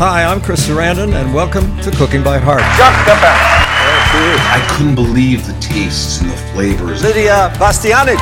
[0.00, 2.62] Hi, I'm Chris Sarandon, and welcome to Cooking by Heart.
[2.64, 7.02] I couldn't believe the tastes and the flavors.
[7.02, 8.16] Lydia Bastianich.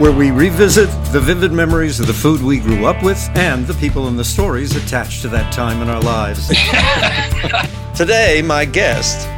[0.00, 3.74] Where we revisit the vivid memories of the food we grew up with and the
[3.74, 6.48] people and the stories attached to that time in our lives.
[7.94, 9.28] Today, my guest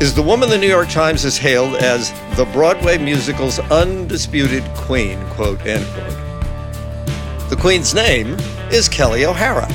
[0.00, 5.20] is the woman the New York Times has hailed as the Broadway musical's undisputed queen,
[5.30, 7.50] quote, end quote.
[7.50, 8.36] The queen's name
[8.70, 9.66] is Kelli O'Hara,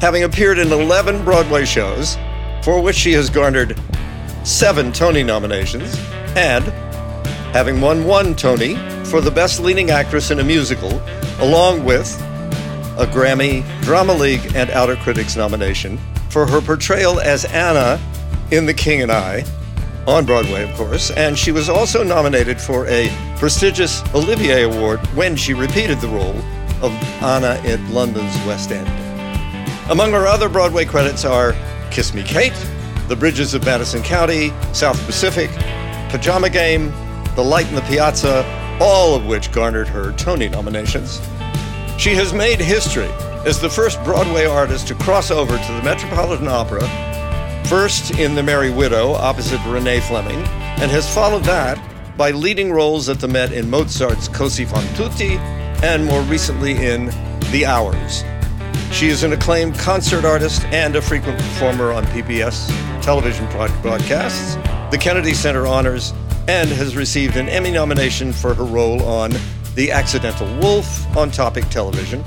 [0.00, 2.16] having appeared in 11 Broadway shows,
[2.62, 3.78] for which she has garnered
[4.44, 5.94] seven Tony nominations,
[6.36, 6.64] and
[7.52, 10.90] having won one Tony for the Best Leading Actress in a Musical,
[11.40, 12.18] along with
[12.98, 15.98] a Grammy, Drama League, and Outer Critics nomination
[16.30, 18.00] for her portrayal as Anna
[18.50, 19.44] in The King and I,
[20.06, 25.36] on Broadway, of course, and she was also nominated for a prestigious Olivier Award when
[25.36, 26.36] she repeated the role
[26.82, 26.92] of
[27.22, 29.09] Anna at London's West End.
[29.90, 31.52] Among her other Broadway credits are
[31.90, 32.54] Kiss Me Kate,
[33.08, 35.50] The Bridges of Madison County, South Pacific,
[36.10, 36.92] Pajama Game,
[37.34, 38.44] The Light in the Piazza,
[38.80, 41.20] all of which garnered her Tony nominations.
[41.98, 43.10] She has made history
[43.44, 46.86] as the first Broadway artist to cross over to the Metropolitan Opera,
[47.66, 50.38] first in The Merry Widow opposite Renee Fleming,
[50.78, 51.82] and has followed that
[52.16, 55.40] by leading roles at the Met in Mozart's Così fan tutte
[55.82, 57.06] and more recently in
[57.50, 58.22] The Hours.
[58.92, 62.68] She is an acclaimed concert artist and a frequent performer on PBS
[63.00, 63.46] television
[63.80, 64.56] broadcasts,
[64.90, 66.12] the Kennedy Center Honors,
[66.48, 69.32] and has received an Emmy nomination for her role on
[69.74, 72.24] The Accidental Wolf on Topic Television,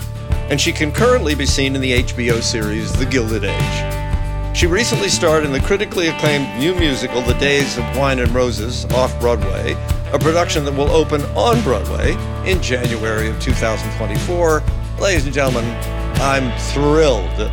[0.49, 4.57] and she can currently be seen in the HBO series The Gilded Age.
[4.57, 8.85] She recently starred in the critically acclaimed new musical The Days of Wine and Roses
[8.93, 9.73] off Broadway,
[10.13, 12.13] a production that will open on Broadway
[12.49, 14.63] in January of 2024.
[14.99, 17.51] Ladies and gentlemen, I'm thrilled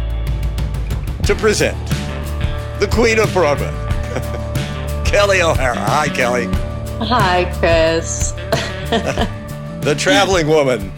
[1.24, 1.78] to present
[2.80, 3.66] the Queen of Broadway,
[5.04, 5.76] Kelli O'Hara.
[5.76, 6.52] Hi, Kelli.
[7.06, 8.32] Hi, Chris.
[9.82, 10.92] the traveling woman.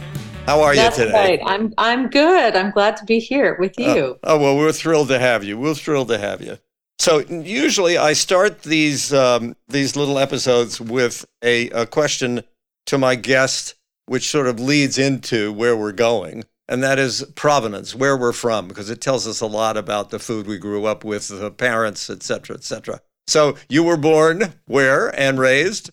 [0.46, 1.38] How are That's you today?
[1.38, 1.40] Right.
[1.44, 2.56] I'm I'm good.
[2.56, 3.86] I'm glad to be here with you.
[3.86, 5.56] Oh, oh, well, we're thrilled to have you.
[5.58, 6.58] We're thrilled to have you.
[6.98, 12.42] So usually I start these um, these little episodes with a, a question
[12.86, 13.74] to my guest,
[14.06, 18.68] which sort of leads into where we're going, and that is provenance, where we're from,
[18.68, 22.08] because it tells us a lot about the food we grew up with, the parents,
[22.08, 23.00] et cetera, et cetera.
[23.26, 25.90] So you were born where and raised?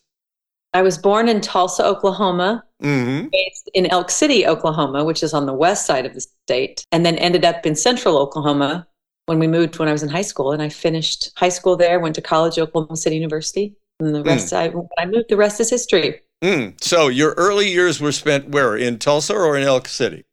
[0.73, 3.27] I was born in Tulsa, Oklahoma, Mm-hmm.
[3.33, 7.05] raised in Elk City, Oklahoma, which is on the west side of the state, and
[7.05, 8.87] then ended up in central Oklahoma
[9.25, 10.53] when we moved when I was in high school.
[10.53, 14.53] And I finished high school there, went to college, Oklahoma City University, and the rest
[14.53, 15.27] I, when I moved.
[15.27, 16.21] The rest is history.
[16.41, 16.81] Mm.
[16.81, 18.77] So your early years were spent where?
[18.77, 20.23] In Tulsa or in Elk City?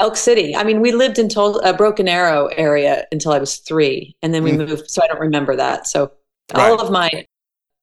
[0.00, 0.56] Elk City.
[0.56, 4.34] I mean, we lived in Tul- uh, Broken Arrow area until I was three, and
[4.34, 4.66] then we Mm.
[4.68, 4.90] moved.
[4.90, 5.86] So I don't remember that.
[5.86, 6.10] So
[6.54, 6.70] Right.
[6.70, 7.26] all of my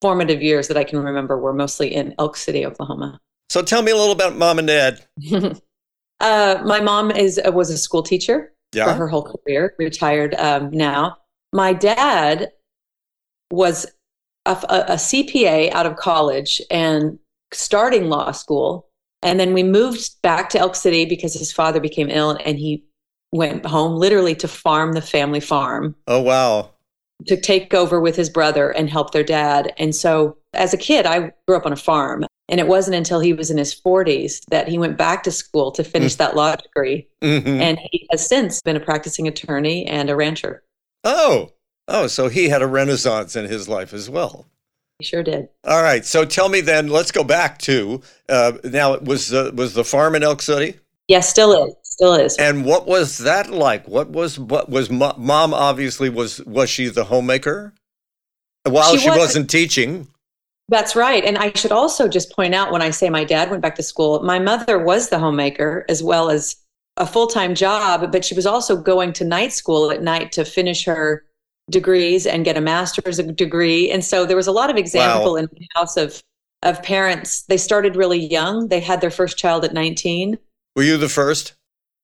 [0.01, 3.19] formative years that I can remember were mostly in Elk City, Oklahoma.
[3.50, 5.03] So tell me a little about mom and dad.
[6.19, 8.51] uh, my mom is uh, was a school teacher
[8.85, 11.17] for her whole career, retired um, now.
[11.53, 12.51] My dad
[13.51, 13.85] was
[14.45, 17.17] a, a, a CPA out of college and
[17.53, 18.86] starting law school.
[19.23, 22.83] And then we moved back to Elk City because his father became ill and he
[23.31, 26.69] went home literally to farm the family farm Oh wow.
[27.25, 29.73] to take over with his brother and help their dad.
[29.78, 32.25] And so as a kid, I grew up on a farm.
[32.50, 35.69] And it wasn't until he was in his 40s that he went back to school
[35.73, 37.05] to finish that law degree.
[37.22, 37.59] Mhm.
[37.59, 40.63] And he has since been a practicing attorney and a rancher.
[41.03, 41.49] Oh.
[41.89, 44.45] Oh, so he had a renaissance in his life as well.
[45.00, 45.50] He sure did.
[45.63, 46.03] All right.
[46.03, 46.88] So tell me then.
[46.88, 48.94] Let's go back to uh, now.
[48.94, 51.75] It was uh, was the farm in Elk City, Yes, still is.
[51.84, 52.35] Still is.
[52.38, 53.88] and what was that like?
[53.88, 55.53] What was what was mo- mom?
[55.53, 57.74] Obviously, was was she the homemaker
[58.63, 59.22] while she, She wasn't.
[59.22, 60.08] wasn't teaching?
[60.69, 61.24] That's right.
[61.24, 63.84] And I should also just point out when I say my dad went back to
[63.84, 66.56] school, my mother was the homemaker as well as
[66.97, 70.43] a full time job, but she was also going to night school at night to
[70.43, 71.23] finish her
[71.69, 73.90] degrees and get a master's degree.
[73.91, 76.23] And so there was a lot of example in the house of
[76.64, 77.43] of parents.
[77.43, 78.67] They started really young.
[78.69, 80.37] They had their first child at 19.
[80.75, 81.53] Were you the first?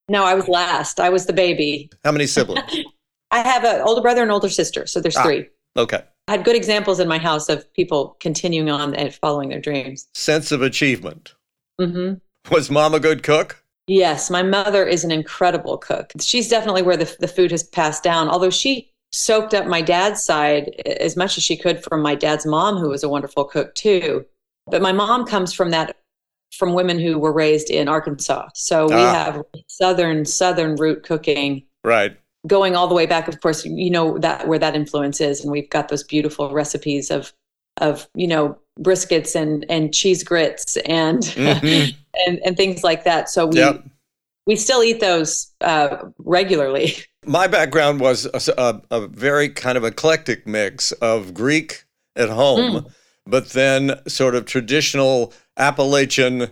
[0.10, 1.00] No, I was last.
[1.00, 1.89] I was the baby.
[2.04, 2.62] How many siblings?
[3.31, 5.24] I have an older brother and older sister, so there's Ah.
[5.24, 5.48] three.
[5.75, 6.04] Okay.
[6.27, 10.07] I had good examples in my house of people continuing on and following their dreams.
[10.13, 11.33] Sense of achievement.
[11.81, 12.13] hmm
[12.51, 13.63] Was mom a good cook?
[13.88, 16.13] Yes, my mother is an incredible cook.
[16.21, 20.21] She's definitely where the, the food has passed down, although she soaked up my dad's
[20.24, 20.69] side
[21.00, 24.25] as much as she could from my dad's mom, who was a wonderful cook too.
[24.68, 25.95] But my mom comes from that,
[26.51, 28.50] from women who were raised in Arkansas.
[28.56, 29.13] So we Ah.
[29.13, 32.18] have southern, southern root cooking Right.
[32.48, 35.51] Going all the way back, of course, you know that where that influence is, and
[35.51, 37.33] we've got those beautiful recipes of
[37.77, 41.92] of you know briskets and and cheese grits and mm-hmm.
[42.27, 43.30] and and things like that.
[43.30, 43.83] So we yep.
[44.45, 46.95] We still eat those uh, regularly.
[47.25, 51.86] My background was a, a, a, very kind of eclectic mix of Greek
[52.18, 52.92] at home, mm.
[53.25, 56.50] but then sort of traditional Appalachian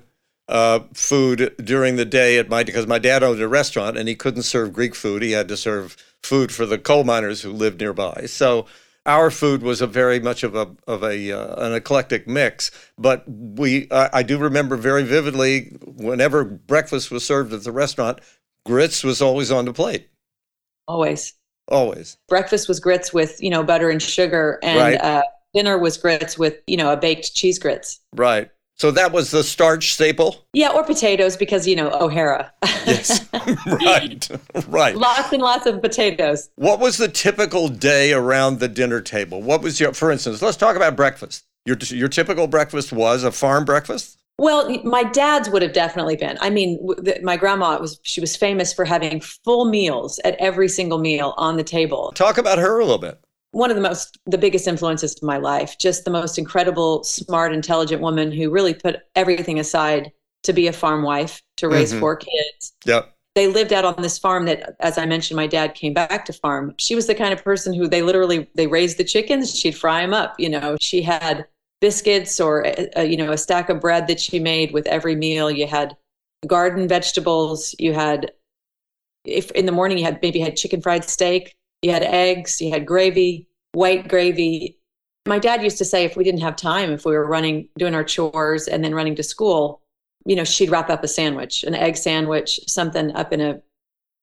[0.47, 4.15] uh, food during the day at my because my dad owned a restaurant and he
[4.15, 5.21] couldn't serve Greek food.
[5.21, 8.25] He had to serve food for the coal miners who lived nearby.
[8.27, 8.65] So
[9.05, 12.71] our food was a very much of a of a uh, an eclectic mix.
[12.97, 18.19] But we uh, I do remember very vividly whenever breakfast was served at the restaurant,
[18.65, 20.09] grits was always on the plate.
[20.87, 21.33] Always.
[21.67, 22.17] Always.
[22.27, 25.01] Breakfast was grits with you know butter and sugar, and right.
[25.01, 27.99] uh, dinner was grits with you know a baked cheese grits.
[28.15, 28.49] Right.
[28.81, 30.43] So that was the starch staple?
[30.53, 32.51] Yeah, or potatoes because, you know, O'Hara.
[32.63, 33.29] yes,
[33.67, 34.27] right,
[34.67, 34.95] right.
[34.97, 36.49] Lots and lots of potatoes.
[36.55, 39.39] What was the typical day around the dinner table?
[39.39, 41.43] What was your, for instance, let's talk about breakfast.
[41.63, 44.17] Your, your typical breakfast was a farm breakfast?
[44.39, 46.39] Well, my dad's would have definitely been.
[46.41, 46.79] I mean,
[47.21, 51.55] my grandma was she was famous for having full meals at every single meal on
[51.55, 52.13] the table.
[52.15, 55.37] Talk about her a little bit one of the most the biggest influences of my
[55.37, 60.11] life just the most incredible smart intelligent woman who really put everything aside
[60.43, 61.99] to be a farm wife to raise mm-hmm.
[61.99, 62.73] four kids.
[62.85, 63.13] Yep.
[63.35, 66.33] They lived out on this farm that as i mentioned my dad came back to
[66.33, 66.73] farm.
[66.77, 70.01] She was the kind of person who they literally they raised the chickens she'd fry
[70.01, 70.77] them up you know.
[70.79, 71.45] She had
[71.79, 75.15] biscuits or a, a, you know a stack of bread that she made with every
[75.15, 75.51] meal.
[75.51, 75.95] You had
[76.47, 77.75] garden vegetables.
[77.79, 78.31] You had
[79.25, 82.71] if in the morning you had maybe had chicken fried steak you had eggs, you
[82.71, 84.77] had gravy, white gravy.
[85.25, 87.95] My dad used to say if we didn't have time, if we were running, doing
[87.95, 89.81] our chores and then running to school,
[90.25, 93.61] you know, she'd wrap up a sandwich, an egg sandwich, something up in a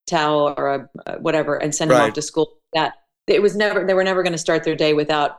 [0.06, 1.98] towel or a, a whatever, and send right.
[1.98, 2.58] them off to school.
[2.72, 2.94] That
[3.26, 5.38] it was never, they were never going to start their day without,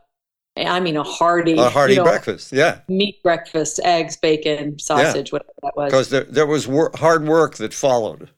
[0.58, 2.52] I mean, a hearty, a hearty you know, breakfast.
[2.52, 2.80] Yeah.
[2.90, 5.32] Meat breakfast, eggs, bacon, sausage, yeah.
[5.32, 5.92] whatever that was.
[5.92, 8.30] Because there, there was wor- hard work that followed.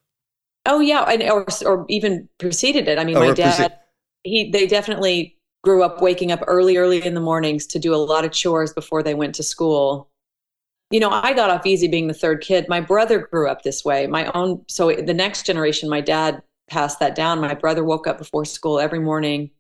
[0.66, 2.98] Oh yeah, and or or even preceded it.
[2.98, 3.78] I mean, oh, my dad
[4.24, 7.98] he they definitely grew up waking up early early in the mornings to do a
[7.98, 10.10] lot of chores before they went to school.
[10.90, 12.68] You know, I got off easy being the third kid.
[12.68, 14.08] My brother grew up this way.
[14.08, 17.40] My own so the next generation, my dad passed that down.
[17.40, 19.52] My brother woke up before school every morning.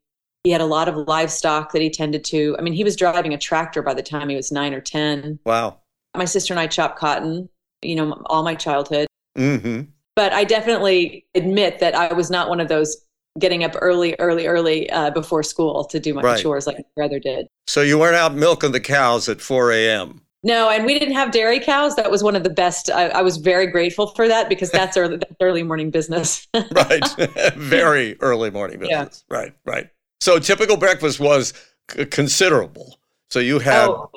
[0.44, 2.56] He had a lot of livestock that he tended to.
[2.58, 5.40] I mean, he was driving a tractor by the time he was 9 or 10.
[5.46, 5.78] Wow.
[6.18, 7.48] My sister and I chopped cotton,
[7.84, 9.08] you know, all my childhood.
[9.38, 9.82] hmm
[10.16, 12.98] but I definitely admit that I was not one of those
[13.40, 16.42] getting up early, early, early uh, before school to do my right.
[16.42, 17.48] chores like my brother did.
[17.68, 20.22] So you weren't out milking the cows at 4 a.m.
[20.44, 21.96] No, and we didn't have dairy cows.
[21.96, 22.90] That was one of the best.
[22.90, 26.48] I, I was very grateful for that because that's early, that's early morning business.
[26.54, 27.04] right,
[27.56, 29.24] very early morning business.
[29.30, 29.38] Yeah.
[29.38, 29.90] Right, right.
[30.20, 31.54] So typical breakfast was
[31.92, 32.98] c- considerable.
[33.30, 34.12] So you had oh,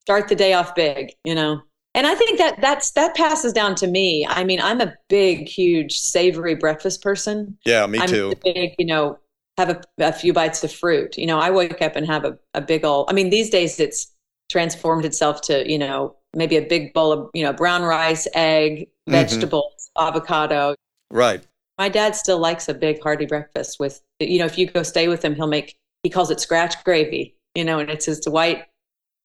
[0.00, 1.62] start the day off big, you know
[1.94, 4.26] and I think that that's that passes down to me.
[4.28, 7.58] I mean, I'm a big, huge savory breakfast person.
[7.64, 8.34] Yeah, me I'm too.
[8.44, 9.18] Big, you know,
[9.56, 11.18] have a, a, few bites of fruit.
[11.18, 13.10] You know, I wake up and have a, a big old.
[13.10, 14.12] I mean, these days it's
[14.50, 18.80] transformed itself to you know maybe a big bowl of you know brown rice, egg,
[18.80, 19.12] mm-hmm.
[19.12, 20.08] vegetables, mm-hmm.
[20.08, 20.74] avocado.
[21.10, 21.44] Right.
[21.78, 25.08] My dad still likes a big hearty breakfast with you know if you go stay
[25.08, 27.34] with him, he'll make he calls it scratch gravy.
[27.54, 28.66] You know, and it's his white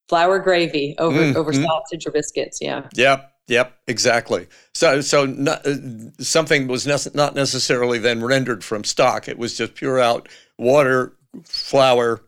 [0.09, 2.59] flour gravy over mm, over sausage or biscuits.
[2.61, 2.87] Yeah.
[2.95, 3.31] Yep.
[3.47, 3.73] Yep.
[3.87, 4.47] Exactly.
[4.73, 5.75] So so not, uh,
[6.19, 9.27] something was ne- not necessarily then rendered from stock.
[9.27, 12.21] It was just pure out water, flour.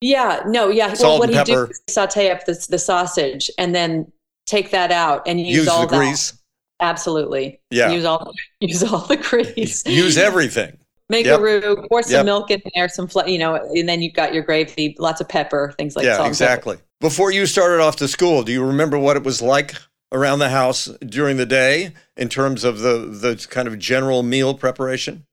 [0.00, 0.42] Yeah.
[0.46, 0.68] No.
[0.68, 0.92] Yeah.
[0.94, 4.10] Salt well, what he do saute up the the sausage and then
[4.46, 6.38] take that out and use, use all the grease.
[6.80, 7.60] Absolutely.
[7.70, 7.90] Yeah.
[7.90, 9.86] Use all use all the grease.
[9.86, 10.78] use everything.
[11.12, 11.40] Make yep.
[11.40, 12.24] a roux, pour some yep.
[12.24, 15.28] milk in there, some, fl- you know, and then you've got your gravy, lots of
[15.28, 16.20] pepper, things like that.
[16.20, 16.78] Yeah, exactly.
[17.00, 19.74] Before you started off to school, do you remember what it was like
[20.10, 24.54] around the house during the day in terms of the the kind of general meal
[24.54, 25.26] preparation,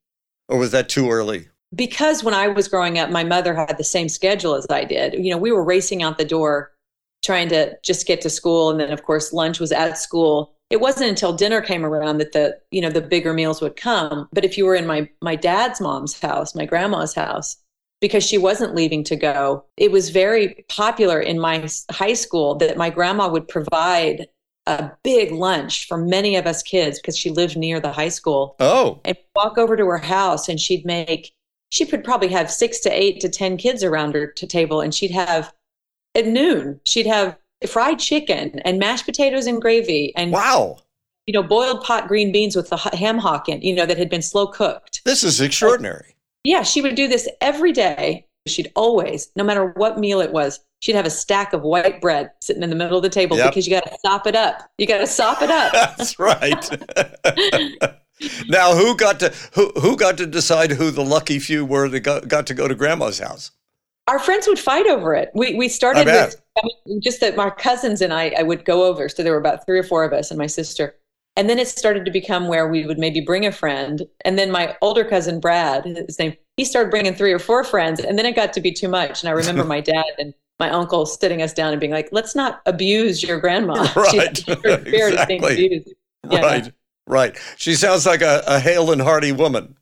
[0.50, 1.48] or was that too early?
[1.74, 5.14] Because when I was growing up, my mother had the same schedule as I did.
[5.14, 6.74] You know, we were racing out the door,
[7.24, 10.80] trying to just get to school, and then of course lunch was at school it
[10.80, 14.28] wasn't until dinner came around that the you know the bigger meals would come.
[14.34, 17.58] But if you were in my my dad's mom's house my grandma's house
[18.02, 22.78] because she wasn't leaving to go it was very popular in my high school that
[22.78, 24.28] my grandma would provide
[24.68, 28.56] a big lunch for many of us kids because she lived near the high school.
[28.60, 29.02] Oh.
[29.04, 31.34] And walk over to her house and she'd make
[31.72, 34.94] she could probably have six to eight to ten kids around her to table and
[34.94, 35.52] she'd have
[36.16, 37.36] at noon she'd have
[37.68, 40.78] fried chicken and mashed potatoes and gravy and wow
[41.30, 44.10] you know, boiled pot green beans with the ham hock in, you know, that had
[44.10, 45.04] been slow cooked.
[45.06, 46.16] This is extraordinary.
[46.44, 48.26] Yeah, she would do this every day.
[48.48, 52.32] She'd always, no matter what meal it was, she'd have a stack of white bread
[52.42, 53.52] sitting in the middle of the table yep.
[53.52, 54.72] because you got to sop it up.
[54.80, 55.72] You got to sop it up.
[55.98, 56.68] That's right.
[58.50, 62.00] now, who got to who who got to decide who the lucky few were that
[62.00, 63.52] got, got to go to grandma's house?
[64.10, 65.30] Our friends would fight over it.
[65.36, 68.86] We we started with I mean, just that my cousins and I I would go
[68.86, 69.08] over.
[69.08, 70.96] So there were about three or four of us and my sister.
[71.36, 74.02] And then it started to become where we would maybe bring a friend.
[74.26, 78.00] And then my older cousin Brad, his name, he started bringing three or four friends.
[78.00, 79.22] And then it got to be too much.
[79.22, 82.36] And I remember my dad and my uncle sitting us down and being like, "Let's
[82.36, 83.88] not abuse your grandma.
[83.96, 84.38] Right.
[84.46, 85.96] She's, exactly.
[86.30, 86.42] Yeah.
[86.42, 86.74] Right.
[87.08, 87.38] Right.
[87.58, 89.78] She sounds like a, a hale and hearty woman.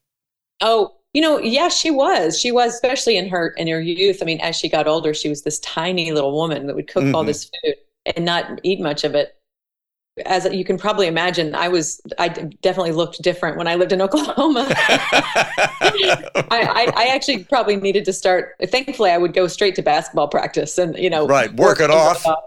[0.62, 2.40] Oh, you know, yeah, she was.
[2.40, 4.20] She was, especially in her in her youth.
[4.22, 7.04] I mean, as she got older, she was this tiny little woman that would cook
[7.04, 7.16] mm-hmm.
[7.16, 7.76] all this food
[8.16, 9.34] and not eat much of it.
[10.26, 14.02] As you can probably imagine, I was I definitely looked different when I lived in
[14.04, 14.68] Oklahoma.
[14.70, 18.56] I, I, I, actually probably needed to start.
[18.66, 21.92] Thankfully, I would go straight to basketball practice and you know right work, work it
[21.92, 22.26] off.
[22.26, 22.44] off.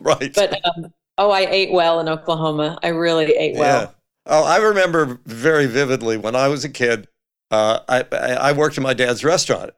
[0.00, 0.34] Right.
[0.34, 2.78] But um, oh, I ate well in Oklahoma.
[2.82, 3.82] I really ate well.
[3.82, 3.90] Yeah.
[4.26, 7.08] Oh, I remember very vividly when I was a kid.
[7.54, 8.02] Uh, I,
[8.50, 9.70] I worked in my dad's restaurant,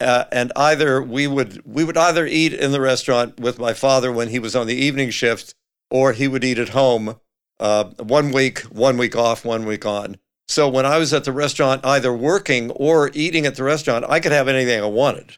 [0.00, 4.10] uh, and either we would we would either eat in the restaurant with my father
[4.10, 5.54] when he was on the evening shift,
[5.92, 7.20] or he would eat at home.
[7.60, 10.16] Uh, one week, one week off, one week on.
[10.48, 14.18] So when I was at the restaurant, either working or eating at the restaurant, I
[14.18, 15.36] could have anything I wanted.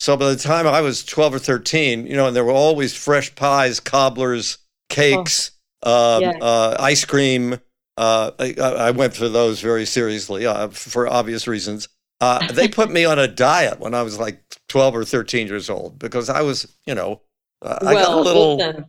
[0.00, 2.94] So by the time I was 12 or 13, you know, and there were always
[2.94, 4.58] fresh pies, cobblers,
[4.90, 5.52] cakes,
[5.84, 6.18] oh.
[6.18, 7.58] um, uh, ice cream,
[7.96, 11.88] uh, I, I, went for those very seriously uh, for obvious reasons.
[12.20, 15.70] Uh, they put me on a diet when I was like 12 or 13 years
[15.70, 17.22] old because I was, you know,
[17.62, 18.56] uh, I got a little.
[18.56, 18.86] Listen,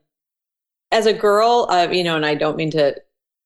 [0.92, 2.96] as a girl, uh, you know, and I don't mean to,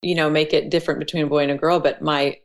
[0.01, 2.39] you know, make it different between a boy and a girl, but my,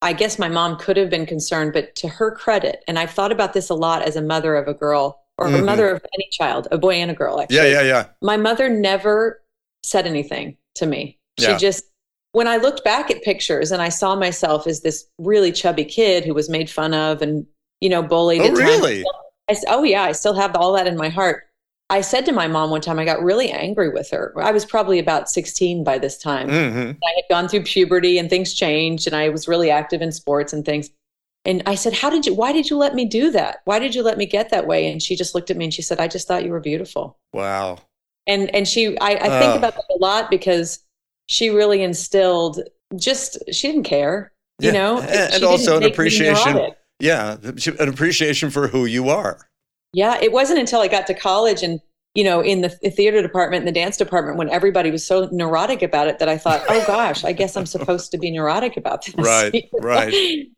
[0.00, 3.32] I guess my mom could have been concerned, but to her credit, and I've thought
[3.32, 5.62] about this a lot as a mother of a girl or mm-hmm.
[5.62, 7.56] a mother of any child, a boy and a girl, actually.
[7.56, 8.06] Yeah, yeah, yeah.
[8.22, 9.42] My mother never
[9.82, 11.18] said anything to me.
[11.38, 11.58] She yeah.
[11.58, 11.84] just
[12.32, 16.24] when I looked back at pictures and I saw myself as this really chubby kid
[16.24, 17.46] who was made fun of and,
[17.80, 18.42] you know, bullied.
[18.42, 19.04] Oh, really?
[19.48, 20.02] I, oh, yeah.
[20.02, 21.44] I still have all that in my heart.
[21.90, 24.34] I said to my mom one time, I got really angry with her.
[24.36, 26.48] I was probably about 16 by this time.
[26.48, 26.90] Mm-hmm.
[27.02, 30.52] I had gone through puberty and things changed, and I was really active in sports
[30.52, 30.90] and things.
[31.46, 33.62] And I said, How did you, why did you let me do that?
[33.64, 34.92] Why did you let me get that way?
[34.92, 37.16] And she just looked at me and she said, I just thought you were beautiful.
[37.32, 37.78] Wow.
[38.26, 39.56] And, and she, I, I think uh.
[39.56, 40.80] about that a lot because
[41.28, 42.60] she really instilled
[42.96, 44.72] just she didn't care you yeah.
[44.72, 45.00] know?
[45.00, 47.36] and, and also an appreciation yeah
[47.78, 49.46] an appreciation for who you are.
[49.92, 51.80] Yeah it wasn't until i got to college and
[52.14, 55.82] you know in the theater department and the dance department when everybody was so neurotic
[55.82, 59.04] about it that i thought oh gosh i guess i'm supposed to be neurotic about
[59.04, 59.14] this.
[59.14, 60.12] Right right.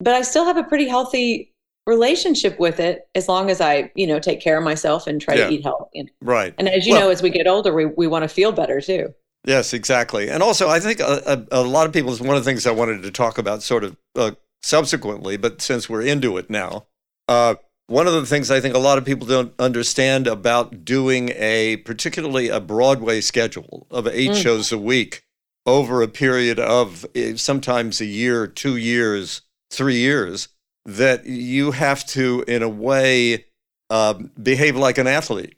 [0.00, 1.52] But i still have a pretty healthy
[1.86, 5.34] relationship with it as long as i you know take care of myself and try
[5.34, 5.46] yeah.
[5.46, 6.08] to eat healthy.
[6.20, 6.54] Right.
[6.58, 8.80] And as you well, know as we get older we, we want to feel better
[8.80, 10.30] too Yes, exactly.
[10.30, 12.66] And also, I think a, a, a, lot of people is one of the things
[12.66, 14.32] I wanted to talk about sort of uh,
[14.62, 16.86] subsequently, but since we're into it now,
[17.28, 17.56] uh,
[17.88, 21.78] one of the things I think a lot of people don't understand about doing a
[21.78, 24.42] particularly a Broadway schedule of eight mm.
[24.42, 25.24] shows a week
[25.66, 30.48] over a period of eh, sometimes a year, two years, three years,
[30.84, 33.44] that you have to, in a way,
[33.90, 35.56] uh, behave like an athlete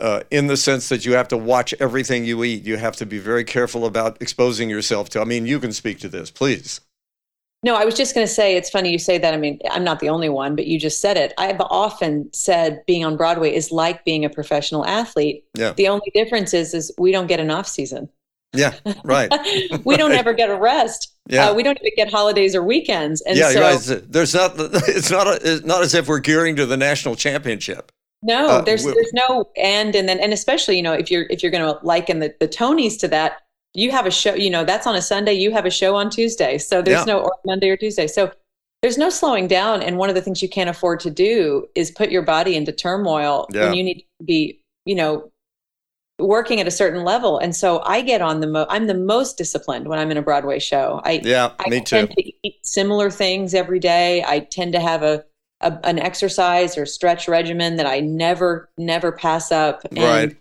[0.00, 2.64] uh, in the sense that you have to watch everything you eat.
[2.64, 5.20] You have to be very careful about exposing yourself to.
[5.20, 6.80] I mean, you can speak to this, please.
[7.62, 9.34] No, I was just going to say it's funny you say that.
[9.34, 11.34] I mean, I'm not the only one, but you just said it.
[11.36, 15.44] I've often said being on Broadway is like being a professional athlete.
[15.54, 15.74] Yeah.
[15.74, 18.08] The only difference is is we don't get an off season.
[18.52, 19.30] Yeah, right.
[19.84, 21.12] we don't ever get a rest.
[21.28, 21.50] Yeah.
[21.50, 23.20] Uh, we don't even get holidays or weekends.
[23.20, 24.02] And yeah, so, right.
[24.10, 24.54] There's not.
[24.88, 25.26] It's not.
[25.28, 27.92] A, it's not as if we're gearing to the national championship.
[28.22, 31.42] No, uh, there's there's no end, and then and especially you know if you're if
[31.42, 33.38] you're going to liken the the Tonys to that,
[33.72, 34.34] you have a show.
[34.34, 35.32] You know that's on a Sunday.
[35.32, 37.14] You have a show on Tuesday, so there's yeah.
[37.14, 38.06] no or Monday or Tuesday.
[38.06, 38.30] So
[38.82, 39.82] there's no slowing down.
[39.82, 42.72] And one of the things you can't afford to do is put your body into
[42.72, 43.66] turmoil yeah.
[43.66, 45.30] when you need to be you know
[46.18, 47.38] working at a certain level.
[47.38, 50.22] And so I get on the mo- I'm the most disciplined when I'm in a
[50.22, 51.00] Broadway show.
[51.04, 52.22] I yeah, I me tend too.
[52.22, 54.22] to eat similar things every day.
[54.26, 55.24] I tend to have a
[55.60, 59.82] a, an exercise or stretch regimen that I never, never pass up.
[59.84, 60.36] And right.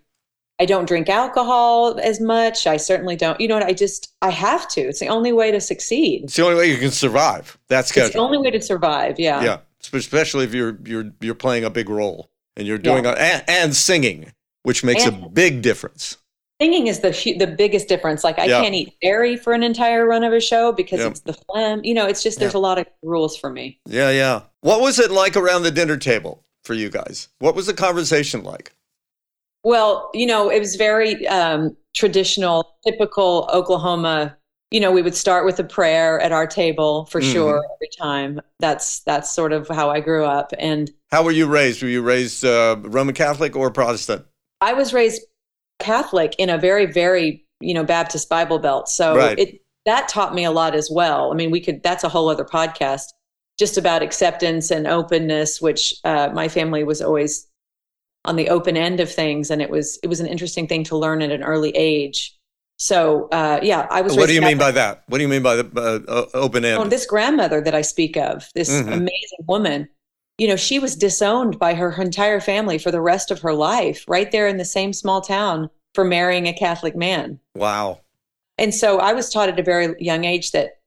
[0.59, 2.67] I don't drink alcohol as much.
[2.67, 3.39] I certainly don't.
[3.39, 3.65] You know what?
[3.65, 4.81] I just, I have to.
[4.81, 6.25] It's the only way to succeed.
[6.25, 7.57] It's the only way you can survive.
[7.67, 8.05] That's good.
[8.05, 9.19] It's the only way to survive.
[9.19, 9.43] Yeah.
[9.43, 9.57] Yeah.
[9.93, 13.13] Especially if you're, you're, you're playing a big role and you're doing, yeah.
[13.13, 14.33] a, and, and, singing,
[14.63, 16.17] which makes and, a big difference.
[16.61, 18.23] Singing is the the biggest difference.
[18.23, 18.61] Like I Yeah.
[18.61, 21.07] can't eat dairy for an entire run of a show because Yeah.
[21.07, 21.81] it's the phlegm.
[21.85, 23.79] You know, it's just there's a lot of rules for me.
[23.85, 24.41] Yeah, yeah.
[24.61, 27.29] What was it like around the dinner table for you guys?
[27.39, 28.73] What was the conversation like?
[29.63, 34.35] Well, you know, it was very um, traditional, typical Oklahoma.
[34.71, 37.31] You know, we would start with a prayer at our table for Mhm.
[37.31, 38.41] sure every time.
[38.59, 41.81] That's that's sort of how I grew up, and How were you raised?
[41.81, 44.25] Were you raised uh, Roman Catholic or Protestant?
[44.61, 45.21] I was raised
[45.79, 48.87] Catholic in a very, very you know Baptist Bible Belt.
[48.89, 49.37] So Right.
[49.39, 51.31] it that taught me a lot as well.
[51.31, 53.05] I mean, we could that's a whole other podcast
[53.57, 57.45] just about acceptance and openness, which uh, my family was always
[58.25, 60.97] on the open end of things, and it was it was an interesting thing to
[60.97, 62.35] learn at an early age.
[62.77, 64.15] So uh, yeah, I was.
[64.15, 65.03] What do you mean by that?
[65.07, 66.81] What do you mean by the uh, open end?
[66.81, 68.87] Oh, this grandmother that I speak of, this Mhm.
[68.93, 69.89] amazing woman,
[70.39, 74.05] you know, she was disowned by her entire family for the rest of her life,
[74.07, 77.39] right there in the same small town for marrying a Catholic man.
[77.55, 77.99] wow.
[78.57, 80.79] And so I was taught at a very young age that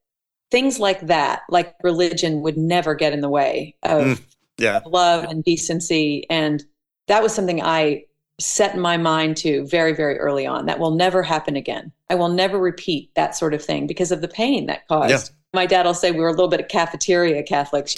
[0.51, 4.21] things like that, like religion, would never get in the way of Mm,
[4.59, 4.81] Yeah.
[4.85, 6.27] love and decency.
[6.29, 6.63] And
[7.07, 8.05] that was something I
[8.39, 10.67] set my mind to very, very early on.
[10.67, 11.93] That will never happen again.
[12.11, 15.11] I will never repeat that sort of thing because of the pain that caused.
[15.11, 15.37] Yeah.
[15.55, 17.95] My dad will say we were a little bit of cafeteria Catholics.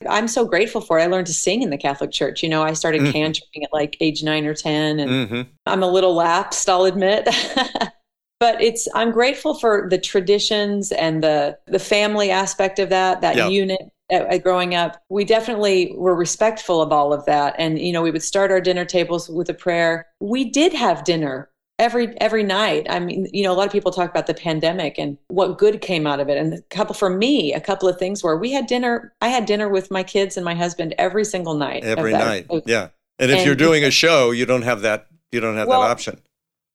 [0.08, 1.02] I'm so grateful for it.
[1.02, 2.42] I learned to sing in the Catholic Church.
[2.42, 3.12] You know, I started Mhm.
[3.12, 5.00] cantoring at like age nine or 10.
[5.00, 7.24] And hmm I'm a little lapsed, I'll admit.
[8.40, 13.36] but it's I'm grateful for the traditions and the the family aspect of that, that
[13.36, 13.48] Yeah.
[13.48, 13.80] unit
[14.12, 15.00] uh, growing up.
[15.08, 17.56] We definitely were respectful of all of that.
[17.58, 20.06] And you know, we would start our dinner tables with a prayer.
[20.20, 21.48] We did have dinner
[21.78, 22.86] every every night.
[22.88, 25.80] I mean, you know, a lot of people talk about the pandemic and what good
[25.80, 26.36] came out of it.
[26.38, 29.12] And a couple for me, a couple of things were we had dinner.
[29.20, 31.84] I had dinner with my kids and my husband every single night.
[31.84, 32.46] Every night.
[32.66, 32.88] Yeah.
[33.18, 35.06] And if And you're doing a show, you don't have that.
[35.32, 36.20] You don't have Well, that option.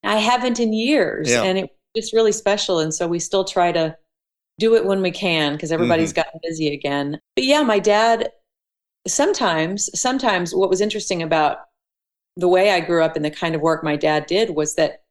[0.03, 1.43] I haven't in years, Yeah.
[1.43, 2.79] and it, it's really special.
[2.79, 3.97] And so we still try to
[4.59, 6.21] do it when we can because everybody's Mm-hmm.
[6.21, 7.19] gotten busy again.
[7.35, 8.31] But yeah, my dad.
[9.07, 11.59] Sometimes, sometimes what was interesting about
[12.37, 15.01] the way I grew up and the kind of work my dad did was that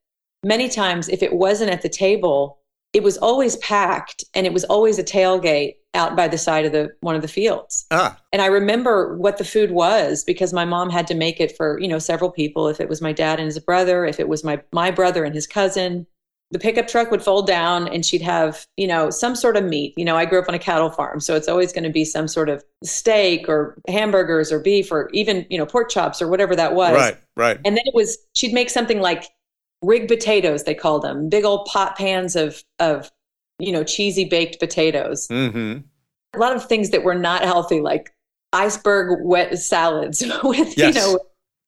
[0.45, 2.59] many times, if it wasn't at the table,
[2.93, 6.73] it was always packed, and it was always a tailgate out by the side of
[6.73, 10.65] the one of the fields Ah, and I remember what the food was because my
[10.65, 12.69] mom had to make it for you know several people.
[12.69, 15.35] If it was my dad and his brother, if it was my my brother and
[15.35, 16.07] his cousin,
[16.53, 19.95] the pickup truck would fold down and she'd have you know some sort of meat.
[19.97, 22.05] You know, I grew up on a cattle farm, so it's always going to be
[22.05, 26.29] some sort of steak or hamburgers or beef or even you know pork chops or
[26.29, 26.95] whatever that was.
[26.95, 27.57] right, right.
[27.65, 29.25] And then it was she'd make something like
[29.83, 33.11] rig potatoes they called them, big old pot pans of of
[33.59, 35.79] you know cheesy baked potatoes hmm
[36.35, 38.13] a lot of things that were not healthy, like
[38.53, 40.95] iceberg wet salads with Yes.
[40.95, 41.19] you know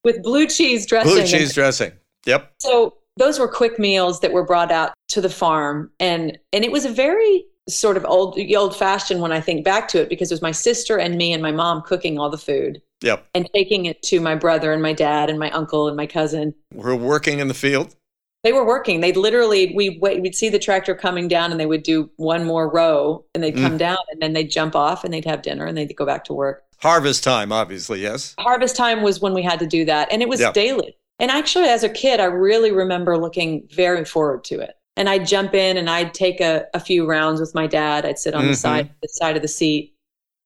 [0.04, 1.12] with blue cheese dressing.
[1.12, 1.92] Blue cheese dressing.
[2.26, 2.52] Yep.
[2.60, 6.72] So those were quick meals that were brought out to the farm, and and it
[6.72, 10.30] was a very sort of old old fashioned when I think back to it because
[10.30, 13.28] it was my sister and me and my mom cooking all the food Yep.
[13.34, 16.54] and taking it to my brother and my dad and my uncle and my cousin.
[16.74, 17.94] We're working in the field.
[18.42, 19.00] They were working.
[19.00, 22.70] They'd literally we we'd see the tractor coming down and they would do one more
[22.70, 23.78] row and they'd come mm.
[23.78, 26.32] down and then they'd jump off and they'd have dinner and they'd go back to
[26.32, 26.64] work.
[26.80, 28.00] Harvest time, obviously.
[28.00, 28.34] Yes.
[28.38, 30.52] harvest time was when we had to do that and it was Yeah.
[30.52, 34.74] daily and actually as a kid i really remember looking very forward to it.
[34.96, 38.04] And i'd jump in and i'd take a, a few rounds with my dad.
[38.04, 38.56] I'd sit on the Mhm.
[38.56, 39.94] side the side of the seat.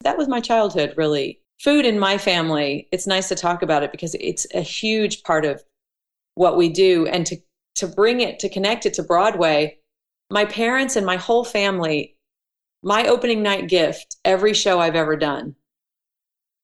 [0.03, 1.41] That was my childhood really.
[1.61, 5.45] Food in my family it's nice to talk about it because it's a huge part
[5.45, 5.63] of
[6.35, 7.07] what we do.
[7.07, 7.37] And to
[7.77, 9.79] to bring it to connect it to broadway
[10.31, 12.17] my parents and my whole family
[12.83, 15.55] my opening night gift every show i've ever done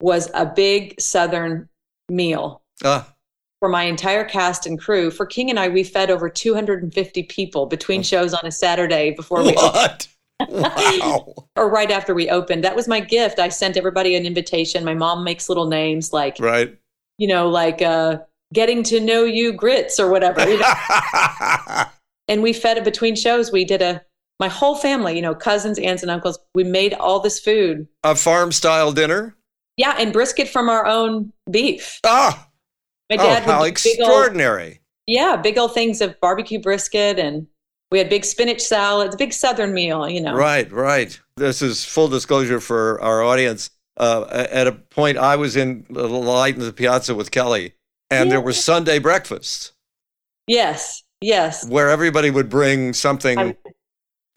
[0.01, 1.69] was a big southern
[2.09, 2.63] meal.
[2.85, 3.15] Ah,
[3.61, 5.11] for my entire cast and crew.
[5.11, 9.43] For King and I, we fed over 250 people between shows on a Saturday before
[9.43, 10.07] we opened,
[10.41, 10.49] what?
[10.49, 11.35] wow.
[11.57, 12.63] or right after we opened.
[12.65, 13.39] That was my gift.
[13.39, 14.85] I sent everybody an invitation.
[14.85, 16.77] My mom makes little names like, Right.
[17.19, 18.19] you know, like uh,
[18.53, 20.49] getting to know you grits or whatever.
[20.49, 20.73] you know?
[22.29, 23.51] and we fed it between shows.
[23.51, 24.03] We did a,
[24.39, 27.89] my whole family, you know, cousins, aunts, and uncles, we made all this food.
[28.05, 29.35] a farm style dinner.
[29.77, 32.01] Yeah, and brisket from our own beef.
[32.05, 32.48] Ah,
[33.11, 34.81] My oh, how would do big old- extraordinary.
[35.07, 37.47] Yeah, big old things of barbecue brisket, and
[37.91, 40.35] we had big spinach salad, big Southern meal, you know.
[40.35, 41.19] Right, right.
[41.37, 43.71] This is full disclosure for our audience.
[43.97, 47.73] Uh, at a point, I was in the light in the piazza with Kelli,
[48.11, 49.73] and there was Sunday breakfast
[50.47, 51.67] Yes, yes.
[51.67, 53.57] where everybody would bring something, I-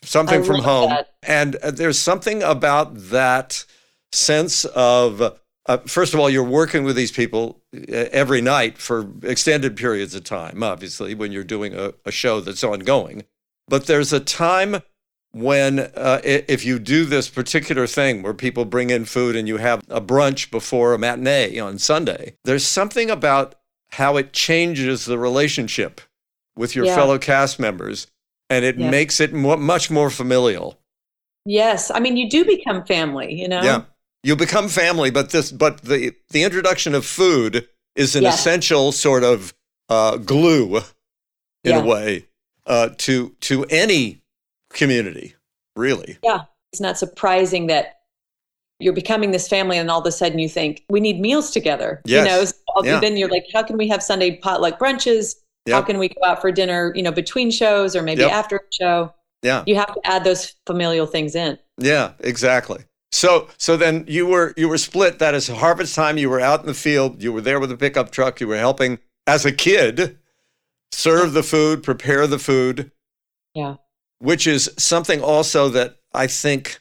[0.04, 1.10] something I from home, that.
[1.24, 3.66] and uh, there's something about that
[4.14, 5.22] sense of.
[5.68, 10.24] Uh, first of all, you're working with these people every night for extended periods of
[10.24, 13.24] time, obviously, when you're doing a, a show that's ongoing.
[13.68, 14.82] But there's a time
[15.32, 19.58] when, uh, if you do this particular thing where people bring in food and you
[19.58, 23.56] have a brunch before a matinee on Sunday, there's something about
[23.92, 26.02] how it changes the relationship
[26.58, 26.96] with your Yeah.
[26.96, 28.08] fellow cast members
[28.50, 28.90] and it Yeah.
[28.90, 30.78] makes it much more familial.
[31.46, 31.90] Yes.
[31.90, 33.62] I mean, you do become family, you know?
[33.62, 33.82] Yeah.
[34.24, 38.30] You become family, but this but the the introduction of food is an Yeah.
[38.34, 39.54] essential sort of
[39.90, 40.78] uh, glue
[41.64, 41.80] in Yeah.
[41.82, 42.28] a way
[42.66, 44.22] uh, to to any
[44.72, 45.36] community,
[45.76, 46.18] really.
[46.24, 47.98] Yeah, it's not surprising that
[48.80, 52.02] you're becoming this family and all of a sudden you think, we need meals together.
[52.06, 52.26] Yes.
[52.26, 53.00] You know, so Yeah.
[53.00, 55.36] then you're like, how can we have Sunday potluck brunches?
[55.70, 58.32] How can we go out for dinner, you know, between shows or maybe Yep.
[58.32, 59.14] after a show?
[59.44, 59.64] Yeah.
[59.68, 61.60] You have to add those familial things in.
[61.78, 62.84] Yeah, exactly.
[63.12, 65.20] So so then you were you were split.
[65.20, 66.18] That is harvest time.
[66.18, 67.22] You were out in the field.
[67.22, 68.40] You were there with a pickup truck.
[68.40, 70.18] You were helping as a kid
[70.92, 72.92] serve the food, prepare the food.
[73.54, 73.76] Yeah.
[74.20, 76.80] which is something also that I think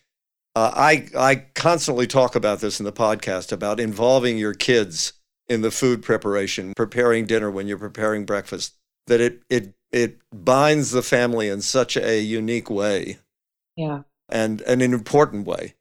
[0.54, 5.14] uh, I I constantly talk about this in the podcast about involving your kids
[5.48, 8.76] in the food preparation, preparing dinner when you're preparing breakfast.
[9.08, 13.18] That it it it binds the family in such a unique way
[13.76, 14.02] Yeah.
[14.28, 15.74] and, and an important way.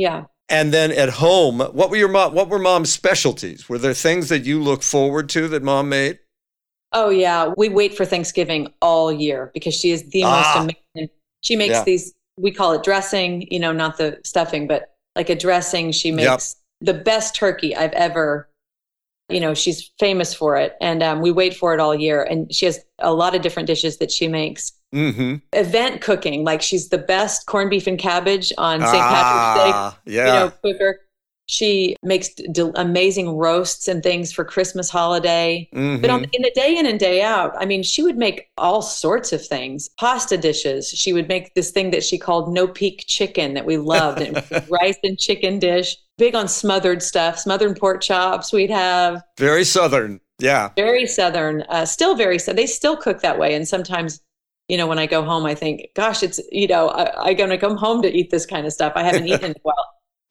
[0.00, 0.24] Yeah.
[0.48, 2.34] And then at home, what were your mom?
[2.34, 3.68] What were mom's specialties?
[3.68, 6.18] Were there things that you look forward to that mom made?
[6.92, 10.30] Oh yeah, we wait for Thanksgiving all year because she is the Ah.
[10.64, 11.10] most amazing.
[11.42, 11.84] She makes Yeah.
[11.84, 12.14] these.
[12.38, 15.92] We call it dressing, you know, not the stuffing, but like a dressing.
[15.92, 16.16] She Yep.
[16.16, 18.48] makes the best turkey I've ever.
[19.32, 22.22] You know, she's famous for it, and um, we wait for it all year.
[22.22, 24.72] And she has a lot of different dishes that she makes.
[24.94, 25.36] Mm-hmm.
[25.52, 28.92] Event cooking, like she's the best corned beef and cabbage on St.
[28.92, 30.26] Patrick's Day Ah, yeah.
[30.26, 31.00] you know, cooker.
[31.46, 35.68] She makes d- amazing roasts and things for Christmas holiday.
[35.74, 36.00] Mhm.
[36.00, 38.82] But on, in the day in and day out, I mean, she would make all
[38.82, 39.90] sorts of things.
[39.98, 40.88] Pasta dishes.
[40.88, 44.20] She would make this thing that she called no peek chicken that we loved.
[44.20, 45.96] and it was a rice and chicken dish.
[46.20, 48.52] Big on smothered stuff, smothered pork chops.
[48.52, 50.20] We'd have Very southern.
[50.38, 50.68] Yeah.
[50.76, 52.38] very southern, uh, still very.
[52.38, 53.54] So they still cook that way.
[53.54, 54.20] And sometimes,
[54.68, 57.56] you know, when I go home, I think, gosh, it's you know, I, I'm gonna
[57.56, 58.92] come home to eat this kind of stuff.
[58.96, 59.70] I haven't eaten a.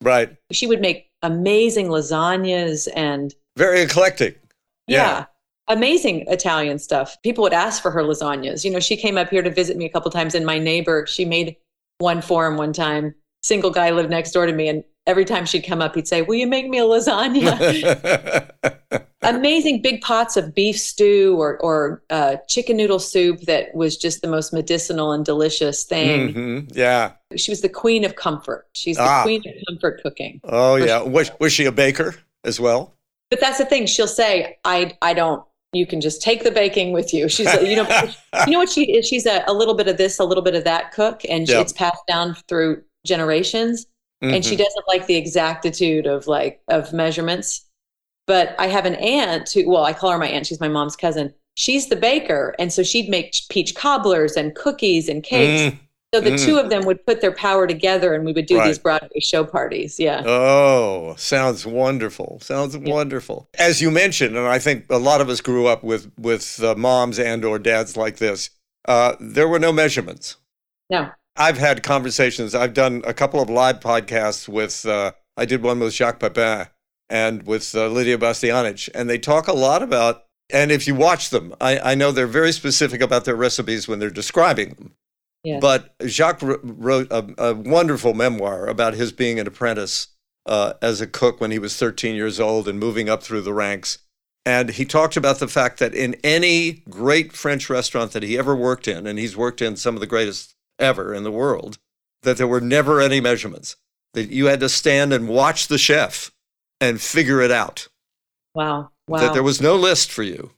[0.00, 0.36] Right.
[0.52, 4.40] She would make amazing lasagnas and Very eclectic.
[4.86, 5.26] yeah.
[5.66, 7.16] Amazing Italian stuff.
[7.24, 8.64] People would ask for her lasagnas.
[8.64, 11.04] You know, she came up here to visit me a couple times, and my neighbor,
[11.06, 11.56] she made
[11.98, 13.12] one for him one time.
[13.42, 16.22] Single guy lived next door to me, and every time she'd come up, he'd say,
[16.22, 18.50] Will you make me a lasagna?
[19.22, 24.22] Amazing big pots of beef stew or, or uh, chicken noodle soup that was just
[24.22, 26.32] the most medicinal and delicious thing.
[26.32, 26.70] Mhm.
[26.74, 27.12] Yeah.
[27.36, 28.66] She was the queen of comfort.
[28.72, 29.22] She's the Ah.
[29.22, 30.40] queen of comfort cooking.
[30.44, 31.02] Oh, yeah.
[31.02, 32.94] Was, was she a baker as well?
[33.30, 33.86] But that's the thing.
[33.86, 35.44] She'll say, "I, I don't.
[35.72, 37.86] You can just take the baking with you." She's, you know,
[38.46, 39.06] you know what she is.
[39.06, 41.52] She's a, a little bit of this, a little bit of that cook, and she,
[41.54, 41.60] Yeah.
[41.60, 43.86] it's passed down through generations.
[44.22, 44.58] And she Mhm.
[44.58, 47.62] doesn't like the exactitude of like of measurements.
[48.26, 50.46] But I have an aunt who, well, I call her my aunt.
[50.46, 51.32] She's my mom's cousin.
[51.56, 55.74] She's the baker, and so she'd make peach cobblers and cookies and cakes.
[55.74, 55.78] Mm.
[56.14, 56.44] So the Mm.
[56.44, 58.66] two of them would put their power together, and we would do Right.
[58.66, 59.98] these Broadway show parties.
[59.98, 60.22] Yeah.
[60.26, 62.40] Oh, sounds wonderful.
[62.42, 63.48] Sounds wonderful.
[63.58, 66.74] As you mentioned, and I think a lot of us grew up with with uh,
[66.76, 68.50] moms and or dads like this.
[68.86, 70.36] Uh, there were no measurements.
[70.88, 71.10] No.
[71.36, 72.54] I've had conversations.
[72.54, 74.84] I've done a couple of live podcasts with.
[74.84, 76.66] Uh, I did one with Jacques Pepin
[77.08, 80.24] and with uh, Lydia Bastianich, and they talk a lot about.
[80.52, 84.00] And if you watch them, I, I know they're very specific about their recipes when
[84.00, 84.94] they're describing them.
[85.44, 85.58] Yeah.
[85.60, 90.08] But Jacques wrote a, a wonderful memoir about his being an apprentice
[90.46, 93.54] uh, as a cook when he was 13 years old and moving up through the
[93.54, 93.98] ranks.
[94.44, 98.56] And he talked about the fact that in any great French restaurant that he ever
[98.56, 101.78] worked in, and he's worked in some of the greatest ever in the world,
[102.22, 103.76] that there were never any measurements.
[104.14, 106.32] That you had to stand and watch the chef
[106.80, 107.86] and figure it out.
[108.54, 108.90] Wow.
[109.06, 109.20] Wow.
[109.20, 110.50] That there was no list for you.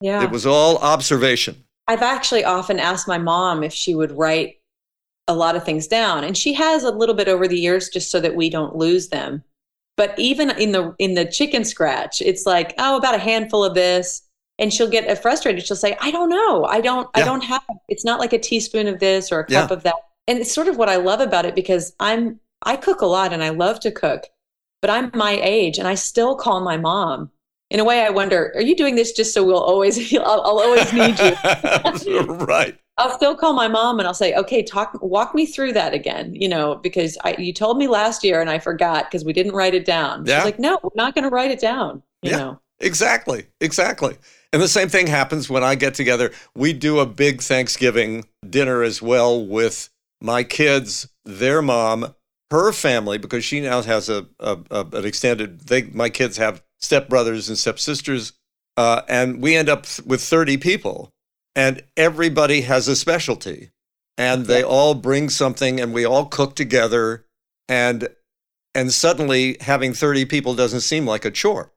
[0.00, 0.22] yeah.
[0.22, 1.64] It was all observation.
[1.88, 4.60] I've actually often asked my mom if she would write
[5.28, 8.10] a lot of things down, and she has a little bit over the years, just
[8.10, 9.42] so that we don't lose them.
[9.96, 13.74] But even in the in the chicken scratch, it's like oh, about a handful of
[13.74, 14.22] this,
[14.58, 15.66] and she'll get uh, frustrated.
[15.66, 16.64] She'll say, "I don't know.
[16.64, 17.08] I don't.
[17.14, 17.62] I don't have.
[17.88, 19.76] It's not like a teaspoon of this or a cup Yeah.
[19.76, 19.94] of that."
[20.28, 23.32] And it's sort of what I love about it because I'm I cook a lot
[23.32, 24.24] and I love to cook,
[24.80, 27.30] but I'm my age and I still call my mom.
[27.70, 30.60] In a way, I wonder, are you doing this just so we'll always I'll, I'll
[30.60, 31.34] always need you?
[32.46, 32.78] right.
[32.98, 36.34] I'll still call my mom and I'll say, "Okay, talk, walk me through that again."
[36.34, 39.52] You know, because I, you told me last year and I forgot because we didn't
[39.52, 40.26] write it down.
[40.26, 40.36] Yeah.
[40.40, 42.36] She's like, "No, we're not going to write it down." You Yeah.
[42.36, 44.16] know, exactly, exactly.
[44.52, 46.30] And the same thing happens when I get together.
[46.54, 49.88] We do a big Thanksgiving dinner as well with
[50.20, 52.14] my kids, their mom,
[52.50, 55.60] her family, because she now has a, a, a an extended.
[55.60, 58.34] They my kids have stepbrothers and stepsisters,
[58.76, 61.14] uh, and we end up with thirty people,
[61.56, 63.70] and everybody has a specialty,
[64.18, 67.24] and they all bring something, and we all cook together,
[67.70, 68.08] and
[68.74, 71.72] and suddenly having thirty people doesn't seem like a chore.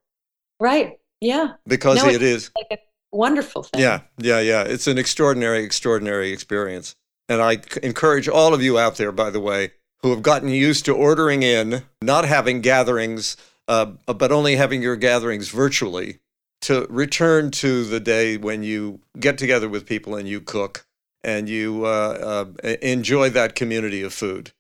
[0.60, 1.00] Right.
[1.22, 1.54] Yeah.
[1.68, 2.52] Because No, it is.
[2.56, 3.82] Like a wonderful thing.
[3.82, 4.64] Yeah, yeah, yeah.
[4.64, 6.96] It's an extraordinary, extraordinary experience.
[7.28, 10.86] And I encourage all of you out there, by the way, who have gotten used
[10.86, 16.20] to ordering in, not having gatherings, uh, but only having your gatherings virtually,
[16.62, 20.86] to return to the day when you get together with people and you cook
[21.24, 24.52] and you uh, uh, enjoy that community of food.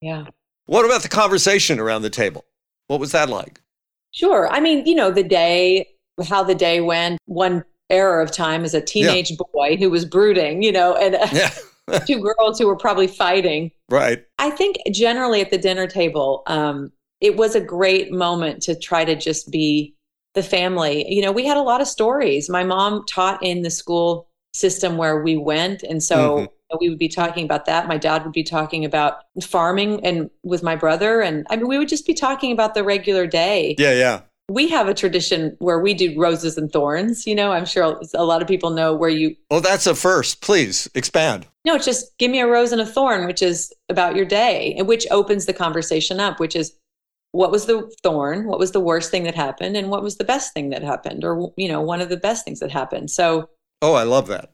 [0.00, 0.24] Yeah.
[0.66, 2.44] What about the conversation around the table?
[2.88, 3.60] What was that like?
[4.12, 4.48] Sure.
[4.48, 5.88] I mean, you know, the day,
[6.24, 10.62] how the day went, one era of time as a teenage boy who was brooding,
[10.62, 13.70] you know, and uh, Yeah, two girls who were probably fighting.
[13.90, 14.24] right.
[14.38, 19.04] I think generally at the dinner table, um, it was a great moment to try
[19.04, 19.94] to just be
[20.34, 21.06] the family.
[21.08, 22.50] You know, we had a lot of stories.
[22.50, 25.82] My mom taught in the school system where we went.
[25.82, 26.78] And so Mhm.
[26.80, 27.86] we would be talking about that.
[27.88, 31.20] My dad would be talking about farming and with my brother.
[31.20, 33.76] And I mean, we would just be talking about the regular day.
[33.78, 34.20] Yeah, yeah.
[34.48, 37.26] We have a tradition where we do roses and thorns.
[37.26, 40.40] You know, I'm sure a lot of people know where you Oh, that's a first.
[40.40, 41.46] Please expand.
[41.64, 44.74] no, it's just give me a rose and a thorn, which is about your day,
[44.78, 46.74] and which opens the conversation up, which is
[47.32, 50.24] what was the thorn, what was the worst thing that happened, and what was the
[50.24, 53.10] best thing that happened, or you know, one of the best things that happened.
[53.10, 53.50] So
[53.82, 54.52] Oh, I love that.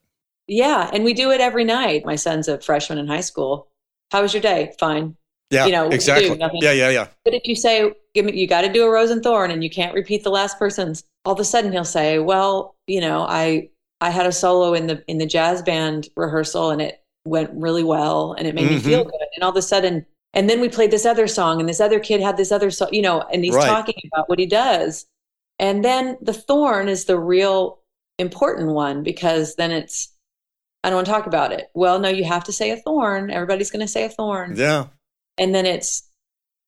[0.48, 2.07] yeah, and we do it every night.
[2.07, 3.68] My son's a freshman in high school.
[4.11, 4.72] How was your day?
[4.81, 5.16] Fine.
[5.52, 6.38] Yeah, You know, exactly.
[6.62, 7.08] Yeah, yeah, yeah.
[7.26, 9.62] But if you say, give me, you got to do a rose and thorn, and
[9.62, 13.22] you can't repeat the last person's, all of a sudden he'll say, well, you know,
[13.28, 13.68] I
[14.00, 17.84] I had a solo in the in the jazz band rehearsal, and it went really
[17.84, 18.82] well, and it made me Mhm.
[18.84, 19.20] feel good.
[19.36, 22.00] And all of a sudden, and then we played this other song, and this other
[22.00, 23.68] kid had this other song, you know, and he's Right.
[23.68, 25.04] talking about what he does.
[25.58, 27.78] And then the thorn is the real
[28.18, 30.08] important one because then it's
[30.82, 31.70] I don't want to talk about it.
[31.74, 33.30] Well, no, you have to say a thorn.
[33.30, 34.86] Everybody's going to say a thorn Yeah.
[35.38, 36.08] And then it's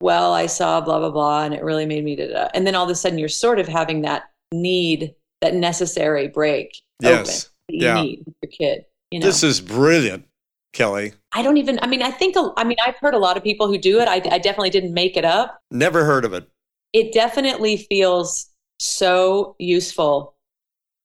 [0.01, 2.75] well i saw blah blah blah and it really made me da, da, and then
[2.75, 7.51] all of a sudden you're sort of having that need that necessary break Yes.
[7.69, 8.03] open Yeah.
[8.03, 10.27] need your kid you know This is brilliant,
[10.75, 11.15] Kelli.
[11.33, 13.69] i don't even i mean i think I mean i've heard a lot of people
[13.69, 16.49] who do it I, I definitely didn't make it up Never heard of it.
[16.93, 18.51] it definitely feels
[18.81, 20.37] so useful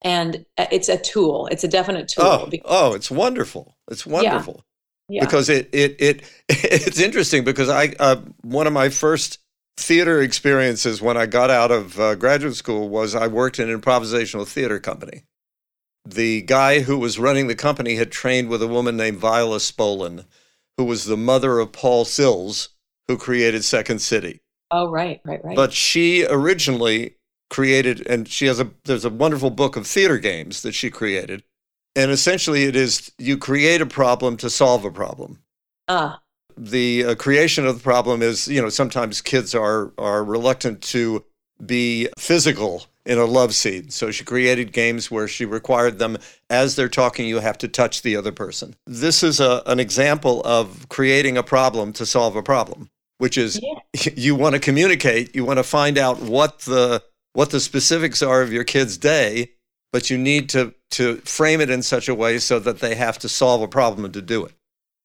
[0.01, 3.77] and uh, it's a tool it's a definite tool Oh, oh, it's wonderful.
[3.91, 4.63] It's wonderful
[5.09, 9.39] yeah because it it it it's interesting because I uh, one of my first
[9.77, 13.79] theater experiences when I got out of uh, graduate school was I worked in an
[13.79, 15.23] improvisational theater company.
[16.05, 20.25] The guy who was running the company had trained with a woman named Viola Spolin,
[20.77, 22.69] who was the mother of Paul Sills,
[23.07, 24.41] who created Second City.
[24.71, 27.15] oh right right right But she originally
[27.49, 31.43] created, and she has a there's a wonderful book of theater games that she created,
[31.95, 35.39] and essentially it is you create a problem to solve a problem.
[35.87, 36.21] ah
[36.57, 41.23] The uh, creation of the problem is you know sometimes kids are are reluctant to
[41.65, 46.17] be physical in a love scene, so she created games where she required them
[46.49, 48.75] as they're talking you have to touch the other person.
[48.85, 53.59] This is a, an example of creating a problem to solve a problem, which is
[53.61, 53.79] yeah
[54.15, 57.01] you want to communicate you want to find out what the
[57.33, 59.51] what the specifics are of your kid's day
[59.93, 63.17] but you need to to frame it in such a way so that they have
[63.19, 64.53] to solve a problem to do it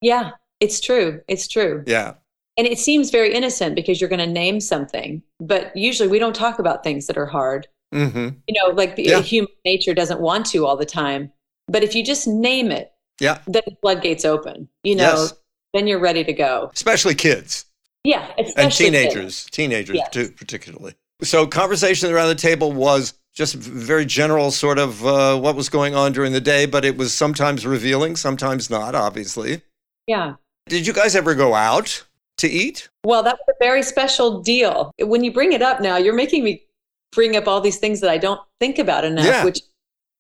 [0.01, 2.14] yeah it's true it's true yeah
[2.57, 6.37] And it seems very innocent because you're going to name something, but usually we don't
[6.37, 7.66] talk about things that are hard.
[7.92, 9.23] hmm You know, like the Yeah.
[9.23, 11.33] human nature doesn't want to all the time.
[11.66, 13.38] But if you just name it, Yeah.
[13.49, 14.68] then the floodgates open.
[14.85, 15.35] You know, Yes.
[15.73, 16.70] then you're ready to go.
[16.73, 17.66] especially kids
[18.05, 18.97] Yeah, and especially kids.
[19.03, 20.11] teenagers teenagers Yes.
[20.12, 25.57] too particularly so conversation around the table was just very general sort of uh, what
[25.57, 29.61] was going on during the day but it was sometimes revealing sometimes not obviously
[30.07, 30.35] Yeah.
[30.68, 32.05] did you guys ever go out
[32.38, 34.90] to eat Well, that was a very special deal.
[34.99, 36.64] When you bring it up now, you're making me
[37.12, 39.44] bring up all these things that I don't think about enough, Yeah.
[39.44, 39.61] which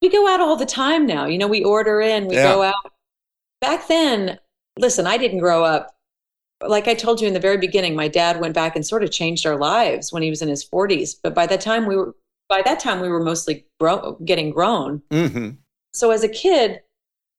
[0.00, 1.26] we go out all the time now.
[1.26, 2.52] You know, we order in, we Yeah.
[2.52, 2.74] go out.
[3.60, 4.38] Back then,
[4.78, 5.96] listen, I didn't grow up.
[6.64, 9.10] Like I told you in the very beginning, my dad went back and sort of
[9.10, 11.16] changed our lives when he was in his 40s.
[11.20, 12.14] But by the time, we were
[12.48, 15.02] by that time we were mostly grow, getting grown.
[15.10, 15.50] hmm
[15.92, 16.80] So as a kid,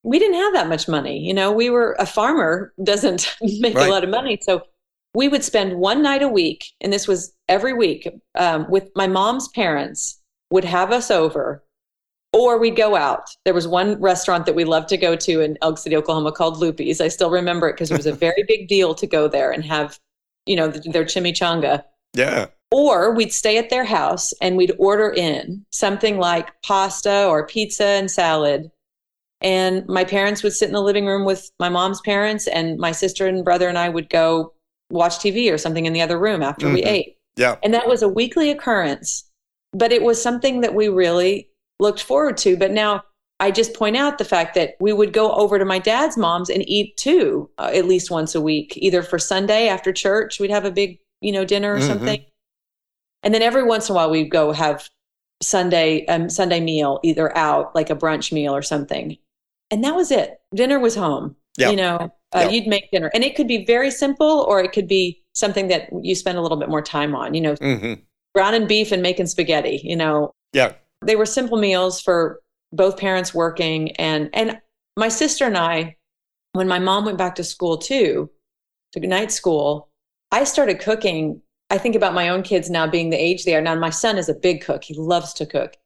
[0.02, 1.18] we didn't have that much money.
[1.18, 3.88] You know, we were a farmer doesn't make Right.
[3.88, 4.38] a lot of money.
[4.42, 4.62] So
[5.14, 9.06] we would spend one night a week, and this was every week, um, with my
[9.06, 11.64] mom's parents would have us over
[12.32, 13.24] or we'd go out.
[13.46, 16.58] There was one restaurant that we loved to go to in Elk City, Oklahoma called
[16.58, 17.00] Loopy's.
[17.00, 19.64] I still remember it because it was a very big deal to go there and
[19.64, 19.98] have,
[20.44, 21.82] you know, their chimichanga.
[22.14, 22.48] Yeah.
[22.72, 27.84] Or we'd stay at their house and we'd order in something like pasta or pizza
[27.84, 28.70] and salad.
[29.40, 32.90] And my parents would sit in the living room with my mom's parents, and my
[32.90, 34.54] sister and brother and I would go
[34.90, 36.74] watch TV or something in the other room after mm-hmm.
[36.74, 37.16] we ate.
[37.36, 37.56] Yeah.
[37.62, 39.24] And that was a weekly occurrence,
[39.72, 42.56] but it was something that we really looked forward to.
[42.56, 43.02] But now
[43.40, 46.48] I just point out the fact that we would go over to my dad's mom's
[46.48, 50.50] and eat too, uh, at least once a week, either for Sunday after church, we'd
[50.50, 51.88] have a big, you know, dinner or mm-hmm.
[51.88, 52.24] something.
[53.22, 54.88] And then every once in a while we'd go have
[55.42, 59.16] Sunday um, Sunday meal either out like a brunch meal or something.
[59.70, 60.40] And that was it.
[60.54, 61.36] Dinner was home.
[61.70, 63.10] You know, uh, you'd make dinner.
[63.14, 66.42] And it could be very simple or it could be something that you spend a
[66.42, 67.94] little bit more time on, you know, mm-hmm.
[68.34, 70.32] browning beef and making spaghetti, you know.
[70.52, 70.72] Yeah.
[71.04, 72.40] They were simple meals for
[72.72, 74.60] both parents working and and
[74.96, 75.96] my sister and I
[76.52, 78.30] when my mom went back to school too,
[78.92, 79.90] to night school,
[80.32, 81.42] I started cooking.
[81.70, 83.60] I think about my own kids now being the age they are.
[83.60, 84.84] Now my son is a big cook.
[84.84, 85.76] He loves to cook.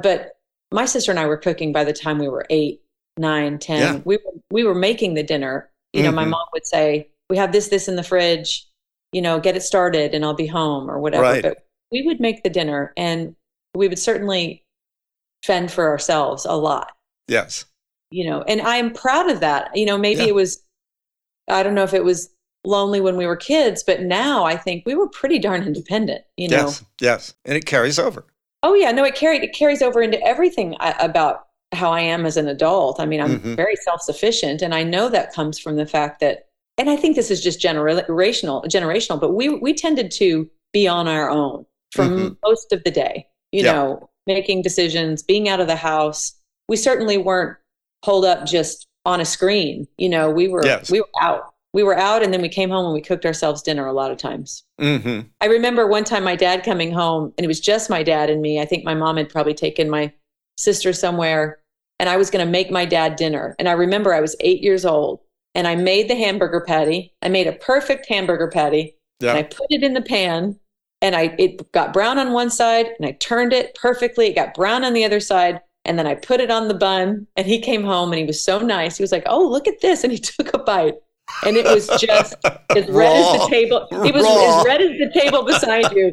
[0.00, 0.32] But
[0.72, 2.80] my sister and I were cooking by the time we were eight,
[3.16, 3.94] nine, ten.
[3.94, 4.00] Yeah.
[4.04, 5.70] We were we were making the dinner.
[5.92, 6.16] You know, mm-hmm.
[6.16, 8.66] my mom would say, We have this, this in the fridge,
[9.12, 11.22] you know, get it started and I'll be home or whatever.
[11.22, 11.42] Right.
[11.42, 11.58] But
[11.92, 13.36] we would make the dinner and
[13.76, 14.64] we would certainly
[15.44, 16.90] fend for ourselves a lot.
[17.28, 17.64] Yes.
[18.10, 19.70] You know, and I am proud of that.
[19.76, 20.28] You know, maybe yeah.
[20.28, 20.64] it was,
[21.48, 22.33] I don't know if it was
[22.64, 26.48] lonely when we were kids, but now I think we were pretty darn independent, you
[26.48, 26.56] know?
[26.56, 26.84] Yes.
[27.00, 27.34] Yes.
[27.44, 28.26] And it carries over.
[28.62, 28.90] Oh yeah.
[28.92, 32.48] No, it carried, it carries over into everything I, about how I am as an
[32.48, 33.00] adult.
[33.00, 33.54] I mean, I'm mm-hmm.
[33.54, 36.46] very self-sufficient and I know that comes from the fact that,
[36.78, 41.06] and I think this is just generational, generational, but we, we tended to be on
[41.06, 42.34] our own for mm-hmm.
[42.42, 46.34] most of the day you know, making decisions, being out of the house.
[46.68, 47.56] We certainly weren't
[48.02, 49.86] pulled up just on a screen.
[49.96, 50.90] You know, we were yes.
[50.90, 51.53] we were out.
[51.74, 54.10] We were out, and then we came home and we cooked ourselves dinner a lot
[54.10, 54.64] of times.
[54.80, 55.28] Mm-hmm.
[55.42, 58.40] I remember one time my dad coming home, and it was just my dad and
[58.40, 58.60] me.
[58.60, 60.12] I think my mom had probably taken my
[60.56, 61.58] sister somewhere,
[61.98, 63.54] and I was going to make my dad dinner.
[63.58, 65.20] And I remember I was eight years old,
[65.54, 67.12] and I made the hamburger patty.
[67.20, 69.30] I made a perfect hamburger patty, yeah.
[69.30, 70.58] and I put it in the pan,
[71.04, 74.28] and I it got brown on one side and I turned it perfectly.
[74.28, 75.60] It got brown on the other side.
[75.84, 78.42] And then I put it on the bun and he came home and he was
[78.42, 78.96] so nice.
[78.96, 80.02] He was like, Oh, look at this.
[80.02, 80.94] And he took a bite.
[81.44, 83.86] And it was just as red as the table.
[83.90, 84.60] He was Raw.
[84.60, 86.10] as red as the table beside you.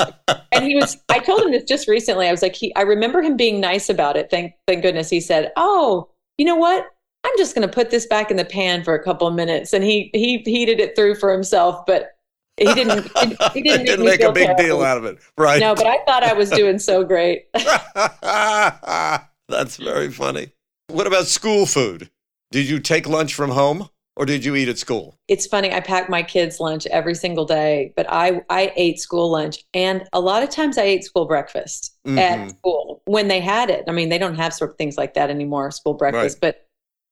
[0.52, 2.28] And he was, I told him this just recently.
[2.28, 4.30] I was like, he, I remember him being nice about it.
[4.30, 5.10] Thank, thank goodness.
[5.10, 6.86] He said, Oh, you know what?
[7.24, 9.74] I'm just going to put this back in the pan for a couple of minutes.
[9.74, 11.86] And he, he heated it through for himself.
[11.86, 12.12] But
[12.58, 13.10] he didn't.
[13.54, 14.64] He didn't, didn't make, a big terrible.
[14.64, 15.60] deal out of it, right?
[15.60, 17.46] No, but I thought I was doing so great.
[19.48, 20.52] That's very funny.
[20.88, 22.10] What about school food?
[22.52, 23.90] Did you take lunch from home
[24.22, 25.18] or did you eat at school?
[25.28, 25.74] It's funny.
[25.74, 30.08] I pack my kids' lunch every single day, but I I ate school lunch, and
[30.14, 32.20] a lot of times I ate school breakfast mm-hmm.
[32.20, 33.84] at school when they had it.
[33.88, 36.54] I mean, they don't have sort of things like that anymore, school breakfast, right.
[36.54, 36.68] but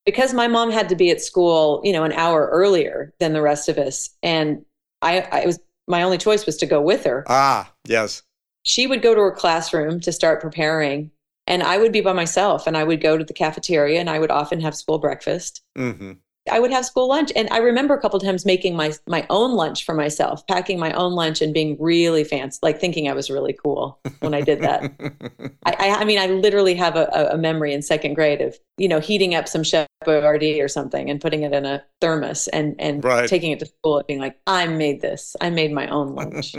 [0.06, 3.41] because my mom had to be at school, you know, an hour earlier than the
[3.41, 4.63] rest of us, and
[5.02, 7.24] I, I was my only choice was to go with her.
[7.28, 8.22] Ah, yes.
[8.65, 11.10] She would go to her classroom to start preparing,
[11.48, 12.67] and I would be by myself.
[12.67, 15.63] And I would go to the cafeteria, and I would often have school breakfast.
[15.76, 16.12] Mm-hmm.
[16.51, 17.31] I would have school lunch.
[17.35, 20.91] And I remember a couple times making my my own lunch for myself, packing my
[20.93, 24.62] own lunch and being really fancy, like thinking I was really cool when I did
[24.62, 24.91] that.
[25.65, 28.88] I, I, I, mean, I literally have a, a, memory in second grade of, you
[28.88, 32.75] know, heating up some Chef Boyardee or something and putting it in a thermos and,
[32.79, 33.29] and right.
[33.29, 35.35] taking it to school and being like, I made this.
[35.41, 36.55] I made my own lunch.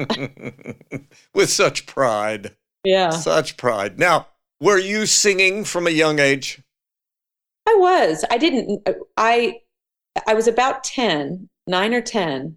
[1.35, 2.57] With such pride.
[2.85, 3.11] Yeah.
[3.11, 3.98] Such pride.
[3.98, 4.29] Now,
[4.61, 6.62] were you singing from a young age?
[7.66, 8.24] I was.
[8.31, 8.88] I didn't.
[9.16, 9.61] I
[10.27, 12.57] I was about 10, nine or 10,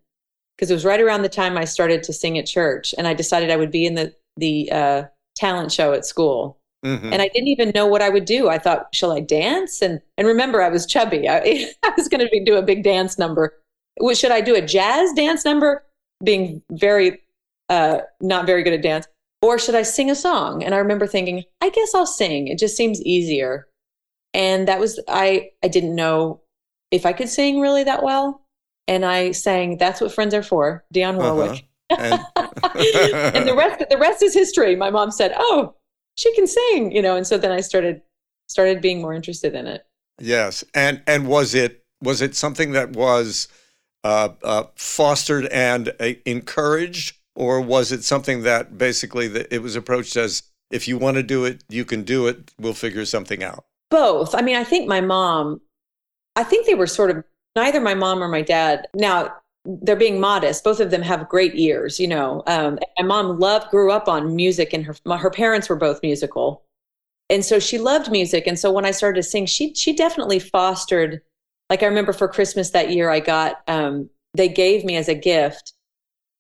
[0.56, 2.94] because it was right around the time I started to sing at church.
[2.98, 5.04] And I decided I would be in the, the uh,
[5.36, 6.60] talent show at school.
[6.86, 7.14] Mm-hmm.
[7.14, 8.50] And I didn't even know what I would do.
[8.50, 9.82] I thought, shall I dance?
[9.82, 11.30] And and remember, I was chubby.
[11.30, 13.58] I, I was going to do a big dance number.
[14.14, 15.84] Should I do a jazz dance number?
[16.24, 17.22] Being very
[17.70, 19.08] uh, not very good at dance,
[19.42, 20.64] or should I sing a song?
[20.64, 22.50] And I remember thinking, I guess I'll sing.
[22.50, 23.68] It just seems easier.
[24.34, 25.52] And that was I.
[25.64, 26.42] I didn't know
[26.94, 28.42] if I could sing really that well.
[28.88, 31.34] And I sang "That's What Friends Are For," Dionne uh-huh.
[31.34, 31.66] Warwick.
[31.90, 32.24] Uh-huh.
[32.36, 34.76] And, and the rest, the rest is history.
[34.76, 35.76] My mom said, "Oh,
[36.16, 38.02] she can sing," you know, and so then I started
[38.48, 39.86] started being more interested in it.
[40.20, 43.48] Yes, and and was it was it something that was
[44.04, 49.76] uh, uh, fostered and uh, encouraged, or was it something that basically that it was
[49.76, 52.52] approached as if you want to do it, you can do it.
[52.60, 53.66] We'll figure something out.
[53.90, 54.36] Both.
[54.36, 55.62] I mean, I think my mom,
[56.36, 57.24] I think they were sort of
[57.56, 58.88] neither my mom or my dad.
[58.96, 59.34] Now,
[59.66, 60.64] they're being modest.
[60.64, 62.44] Both of them have great ears, you know.
[62.48, 66.64] Um, my mom loved, grew up on music, and her her parents were both musical,
[67.30, 68.46] and so she loved music.
[68.46, 71.22] And so when I started to sing, she she definitely fostered.
[71.70, 75.16] Like I remember for Christmas that year, I got um, they gave me as a
[75.16, 75.74] gift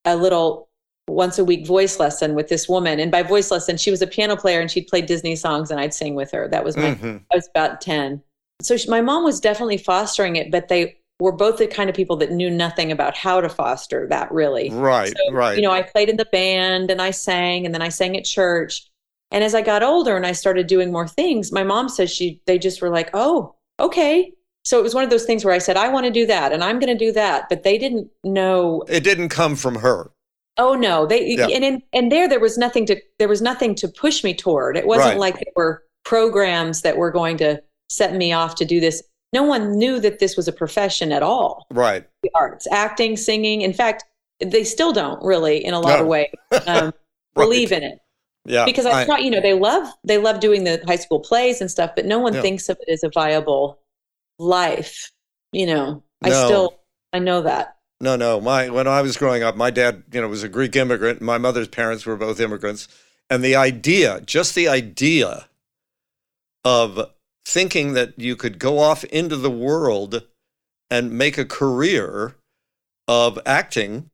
[0.05, 0.67] a little
[1.07, 4.07] once a week voice lesson with this woman, and by voice lesson, she was a
[4.07, 6.49] piano player and she'd play Disney songs, and I'd sing with her.
[6.49, 7.17] That was my mm-hmm.
[7.31, 8.21] I was about ten.
[8.64, 11.95] So she, my mom was definitely fostering it, but they were both the kind of
[11.95, 14.70] people that knew nothing about how to foster that really.
[14.72, 15.55] Right, so, right.
[15.55, 18.26] You know, I played in the band and I sang and then I sang at
[18.26, 18.89] church.
[19.32, 22.41] And as I got older and I started doing more things, my mom says she
[22.45, 24.32] they just were like, "Oh, okay."
[24.66, 26.51] So it was one of those things where I said, "I want to do that
[26.51, 30.11] and I'm going to do that." But they didn't know It didn't come from her.
[30.57, 31.47] Oh no, they yeah.
[31.47, 34.78] and in, and there there was nothing to there was nothing to push me toward.
[34.78, 35.20] It wasn't right.
[35.20, 37.61] like there were programs that were going to
[37.95, 41.23] set me off to do this no one knew that this was a profession at
[41.23, 41.65] all.
[41.71, 42.07] Right.
[42.21, 43.61] The arts, acting, singing.
[43.61, 44.03] In fact,
[44.39, 46.01] they still don't really, in a lot no.
[46.03, 46.93] of ways, um, right.
[47.33, 47.99] believe in it.
[48.45, 48.63] Yeah.
[48.65, 51.61] Because I, I, thought, you know, they love they love doing the high school plays
[51.61, 52.41] and stuff, but no one yeah.
[52.41, 53.79] thinks of it as a viable
[54.37, 55.11] life.
[55.51, 56.79] You know, I still
[57.11, 57.77] I know that.
[58.01, 58.41] No, no.
[58.41, 61.21] My when I was growing up, my dad, you know, was a Greek immigrant.
[61.21, 62.89] My mother's parents were both immigrants,
[63.29, 65.47] and the idea, just the idea
[66.65, 67.12] of
[67.45, 70.23] thinking that you could go off into the world
[70.89, 72.35] and make a career
[73.07, 74.09] of acting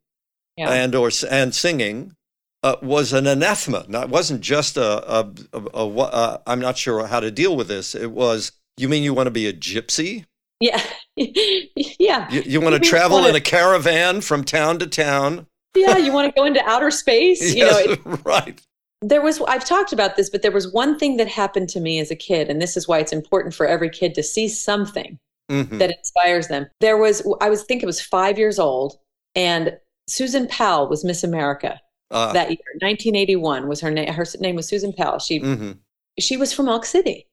[0.58, 0.72] yeah.
[0.72, 2.16] and or and singing
[2.64, 3.86] uh, was an anathema.
[3.88, 7.32] Now, it wasn't just a, a, a, a, a uh, I'm not sure how to
[7.32, 7.96] deal with this.
[7.96, 10.26] It was, you mean you want to be a gypsy?
[10.60, 10.82] Yeah.
[11.16, 12.30] yeah.
[12.30, 15.48] You, you want to travel in a caravan from town to town?
[15.76, 15.98] yeah.
[15.98, 17.42] You want to go into outer space?
[17.56, 18.62] yes, you know, it, right
[19.02, 22.00] there was i've talked about this but there was one thing that happened to me
[22.00, 25.18] as a kid and this is why it's important for every kid to see something
[25.50, 25.78] mm-hmm.
[25.78, 28.98] that inspires them there was i was think it was five years old
[29.36, 29.78] and
[30.08, 31.80] susan powell was miss america
[32.12, 35.72] uh, that year 1981 was her name her name was susan powell she mm-hmm.
[36.20, 37.28] she was from elk city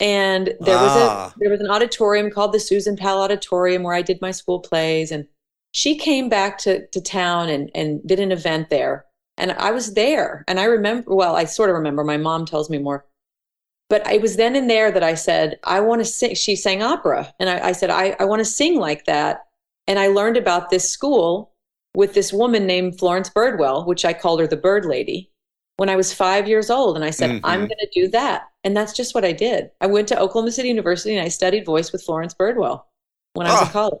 [0.00, 1.32] and there was ah.
[1.32, 4.58] a there was an auditorium called the susan powell auditorium where i did my school
[4.58, 5.26] plays and
[5.74, 9.04] she came back to, to town and, and did an event there
[9.36, 10.44] and I was there.
[10.46, 13.04] And I remember, well, I sort of remember, my mom tells me more.
[13.90, 16.34] But it was then and there that I said, I want to sing.
[16.34, 17.32] She sang opera.
[17.38, 19.44] And I, I said, I, I want to sing like that.
[19.86, 21.52] And I learned about this school
[21.94, 25.30] with this woman named Florence Birdwell, which I called her the Bird Lady,
[25.76, 26.96] when I was five years old.
[26.96, 27.46] And I said, mm-hmm.
[27.46, 28.48] I'm going to do that.
[28.64, 29.70] And that's just what I did.
[29.80, 32.84] I went to Oklahoma City University and I studied voice with Florence Birdwell
[33.34, 34.00] when I was in college.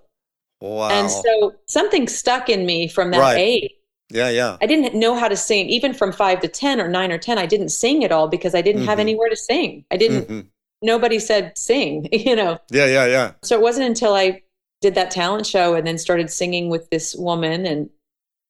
[0.60, 0.88] Wow.
[0.88, 3.38] And so something stuck in me from that right.
[3.38, 3.72] age
[4.14, 4.56] yeah, yeah.
[4.62, 7.36] I didn't know how to sing, even from five to 10 or nine or 10.
[7.36, 8.90] I didn't sing at all because I didn't mm-hmm.
[8.90, 9.84] have anywhere to sing.
[9.90, 10.40] I didn't, mm-hmm.
[10.82, 12.58] nobody said sing, you know?
[12.70, 13.32] Yeah, yeah, yeah.
[13.42, 14.42] So it wasn't until I
[14.80, 17.90] did that talent show and then started singing with this woman and,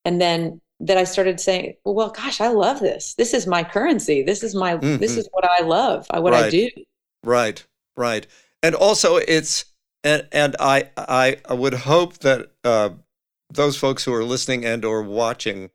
[0.05, 3.15] and then that I started saying, well, well gosh, I love this.
[3.15, 4.23] This is my currency.
[4.23, 4.99] This is my, mm-hmm.
[4.99, 6.45] this is what I love, what right.
[6.45, 6.69] I do.
[7.23, 7.65] Right,
[7.97, 8.27] right.
[8.63, 9.65] And also it's,
[10.03, 12.91] and, and I, I would hope that, uh,
[13.55, 15.71] those folks who are listening and or watching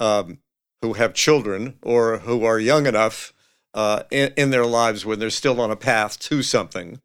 [0.00, 0.38] um,
[0.82, 3.32] who have children or who are young enough
[3.74, 7.00] uh, in, in their lives when they're still on a path to something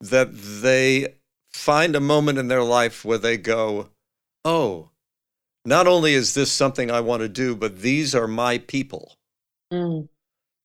[0.00, 1.14] that they
[1.52, 3.88] find a moment in their life where they go,
[4.44, 4.90] oh,
[5.64, 9.16] not only is this something I want to do, but these are my people.
[9.72, 10.08] Mm.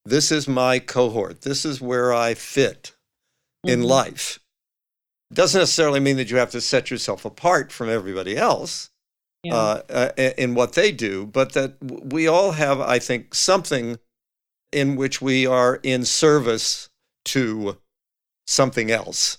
[0.06, 1.42] This is my cohort.
[1.42, 2.94] This is where I fit
[3.66, 3.74] mm-hmm.
[3.74, 4.40] in life.
[5.34, 8.92] Doesn't necessarily mean that you have to set yourself apart from everybody else,
[9.46, 9.56] yeah.
[9.56, 13.98] uh, uh, in what they do, but that we all have, I think, something
[14.72, 16.90] in which we are in service
[17.26, 17.78] to
[18.48, 19.38] something else,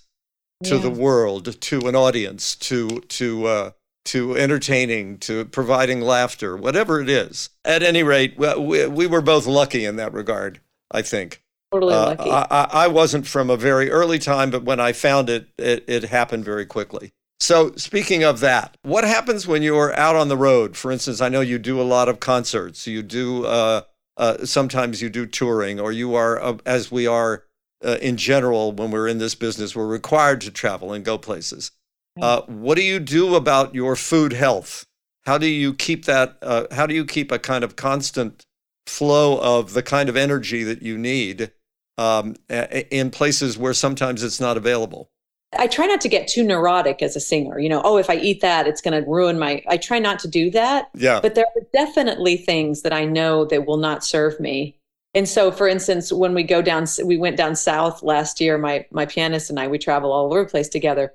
[0.64, 0.82] to yeah.
[0.82, 3.70] the world, to an audience, to to uh,
[4.06, 7.50] to entertaining, to providing laughter, whatever it is.
[7.64, 10.60] At any rate, we, we were both lucky in that regard.
[10.90, 11.42] I think.
[11.72, 12.30] Totally uh, lucky.
[12.30, 16.04] I, I wasn't from a very early time, but when I found it, it, it
[16.04, 17.12] happened very quickly.
[17.38, 20.76] So, speaking of that, what happens when you're out on the road?
[20.76, 22.86] For instance, I know you do a lot of concerts.
[22.86, 23.82] You do uh,
[24.16, 27.44] uh, sometimes you do touring, or you are, uh, as we are
[27.84, 31.72] uh, in general when we're in this business, we're required to travel and go places.
[32.18, 34.86] Uh, what do you do about your food health?
[35.26, 36.38] How do you keep that?
[36.40, 38.46] Uh, how do you keep a kind of constant
[38.86, 41.52] flow of the kind of energy that you need
[41.98, 45.10] um, in places where sometimes it's not available?
[45.58, 47.58] I try not to get too neurotic as a singer.
[47.58, 49.62] You know, oh, if I eat that, it's going to ruin my.
[49.68, 50.90] I try not to do that.
[50.94, 51.20] Yeah.
[51.20, 54.76] But there are definitely things that I know that will not serve me.
[55.16, 58.84] and so for instance when we go down we went down south last year my
[58.90, 61.12] my pianist and i we travel all over the place together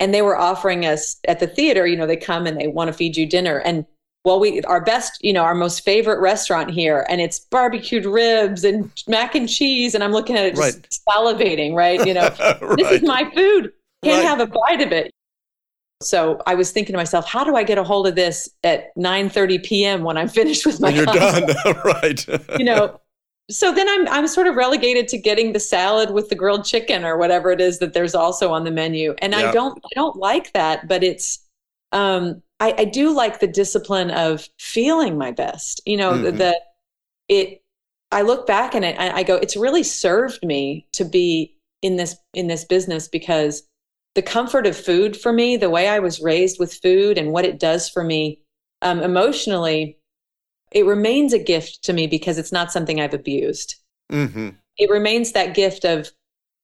[0.00, 2.88] and they were offering us at the theater you know they come and they want
[2.88, 3.86] to feed you dinner and
[4.24, 8.64] well we our best you know our most favorite restaurant here and it's barbecued ribs
[8.64, 10.98] and mac and cheese and i'm looking at it just right.
[11.08, 12.60] salivating right you know right.
[12.76, 13.72] this is my food
[14.04, 14.28] can't right.
[14.28, 15.10] have a bite of it
[16.02, 18.96] so i was thinking to myself how do i get a hold of this at
[18.96, 21.44] 9 30 p.m when i'm finished with my when you're done
[21.84, 22.26] right
[22.58, 23.00] you know
[23.50, 27.04] so then I'm I'm sort of relegated to getting the salad with the grilled chicken
[27.04, 29.14] or whatever it is that there's also on the menu.
[29.18, 31.40] And I don't I don't like that, but it's
[31.92, 35.82] um I, I do like the discipline of feeling my best.
[35.84, 36.24] You know, mm-hmm.
[36.24, 36.60] the, the
[37.28, 37.62] it
[38.10, 42.16] I look back and I, I go, it's really served me to be in this
[42.32, 43.62] in this business because
[44.14, 47.44] the comfort of food for me, the way I was raised with food and what
[47.44, 48.40] it does for me
[48.82, 49.98] um, emotionally,
[50.70, 53.76] it remains a gift to me because it's not something I've abused.
[54.12, 54.50] Mm-hmm.
[54.78, 56.10] It remains that gift of,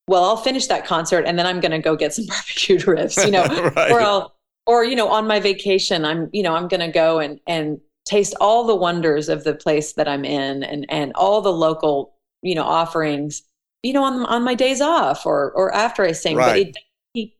[0.07, 3.17] well, I'll finish that concert and then I'm going to go get some barbecued ribs,
[3.25, 3.45] you know,
[3.77, 3.91] right.
[3.91, 4.37] or I'll,
[4.67, 7.81] or you know, on my vacation, I'm, you know, I'm going to go and and
[8.05, 12.15] taste all the wonders of the place that I'm in and and all the local,
[12.43, 13.43] you know, offerings,
[13.83, 16.37] you know, on on my days off or or after I sing.
[16.37, 16.47] Right.
[16.47, 16.77] But it,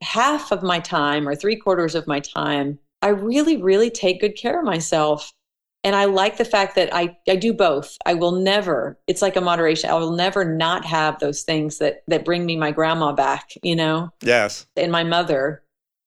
[0.01, 4.35] half of my time or three quarters of my time, I really, really take good
[4.35, 5.31] care of myself.
[5.83, 7.97] And i like the fact that i i do both.
[8.05, 12.03] I will never it's like a moderation i will never not have those things that
[12.07, 14.11] that bring me my grandma back you know?
[14.21, 14.67] Yes.
[14.75, 15.63] And my mother.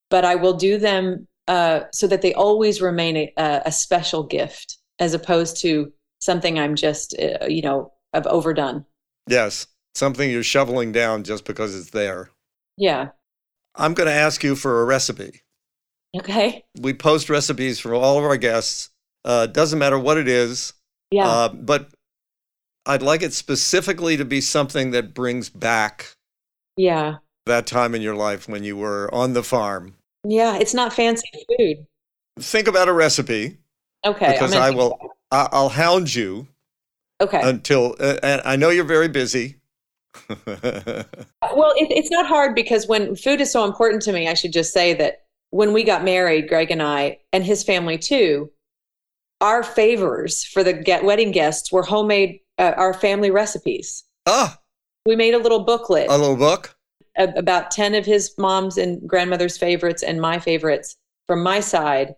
[0.09, 4.77] But i will do them uh, so that they always remain a, a, special gift
[4.99, 5.91] as opposed to
[6.21, 8.85] something i'm just uh, you know i've overdone.
[9.27, 9.67] Yes.
[9.93, 12.29] Something you're shoveling down just because it's there.
[12.77, 13.09] Yeah
[13.77, 15.41] i'm going to ask you for a recipe
[16.15, 18.89] okay we post recipes for all of our guests
[19.25, 20.73] uh, doesn't matter what it is.
[21.11, 21.27] Yeah.
[21.27, 21.89] Uh, but
[22.85, 26.15] I'd like it specifically to be something that brings back.
[26.77, 27.17] Yeah.
[27.47, 29.95] That time in your life when you were on the farm.
[30.23, 31.85] Yeah, it's not fancy food.
[32.39, 33.57] Think about a recipe.
[34.05, 34.33] Okay.
[34.33, 34.97] Because I will.
[35.31, 36.47] I'll hound you.
[37.21, 37.41] Okay.
[37.43, 39.57] Until uh, and I know you're very busy.
[40.45, 44.53] well, it, it's not hard because when food is so important to me, I should
[44.53, 48.51] just say that when we got married, Greg and I, and his family too,
[49.41, 54.03] our favors for the get wedding guests were homemade uh, our family recipes.
[54.25, 54.59] Ah.
[55.05, 56.09] We made a little booklet.
[56.09, 56.75] A little book?
[57.17, 60.97] About 10 of his mom's and grandmother's favorites and my favorites
[61.27, 62.15] from my side.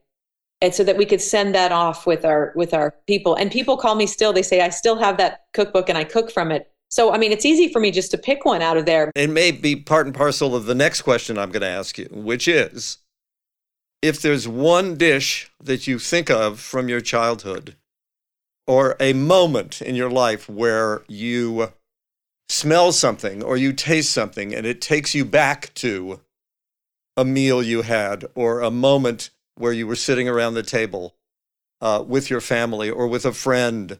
[0.61, 3.35] And so that we could send that off with our with our people.
[3.35, 6.31] And people call me still, they say I still have that cookbook and I cook
[6.31, 6.71] from it.
[6.89, 9.11] So I mean it's easy for me just to pick one out of there.
[9.15, 12.07] It may be part and parcel of the next question I'm going to ask you,
[12.11, 12.99] which is
[14.01, 17.75] if there's one dish that you think of from your childhood
[18.65, 21.71] or a moment in your life where you
[22.49, 26.21] smell something or you taste something and it takes you back to
[27.15, 31.15] a meal you had or a moment where you were sitting around the table
[31.81, 33.99] uh, with your family or with a friend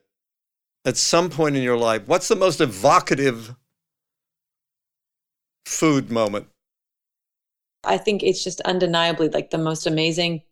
[0.85, 3.55] at some point in your life, what's the most evocative
[5.65, 6.47] food moment
[7.87, 10.43] I think it's just undeniably like the most amazing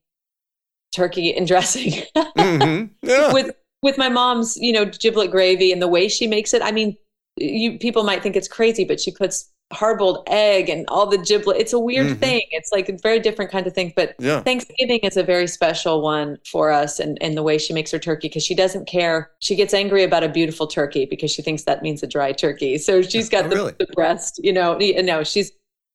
[0.93, 2.03] turkey and dressing.
[2.15, 2.85] mm-hmm.
[3.07, 3.33] yeah.
[3.33, 6.61] With with my mom's, you know, giblet gravy and the way she makes it.
[6.61, 6.97] I mean,
[7.37, 11.57] you people might think it's crazy, but she puts hard-boiled egg and all the giblet.
[11.57, 12.19] It's a weird mm-hmm.
[12.19, 12.41] thing.
[12.51, 13.93] It's like a very different kind of thing.
[13.95, 14.41] But yeah.
[14.41, 17.99] Thanksgiving is a very special one for us and, and the way she makes her
[17.99, 19.31] turkey because she doesn't care.
[19.39, 22.77] She gets angry about a beautiful turkey because she thinks that means a dry turkey.
[22.77, 23.73] So she's got oh, the, really?
[23.79, 24.77] the breast, you know.
[24.77, 25.51] No, she's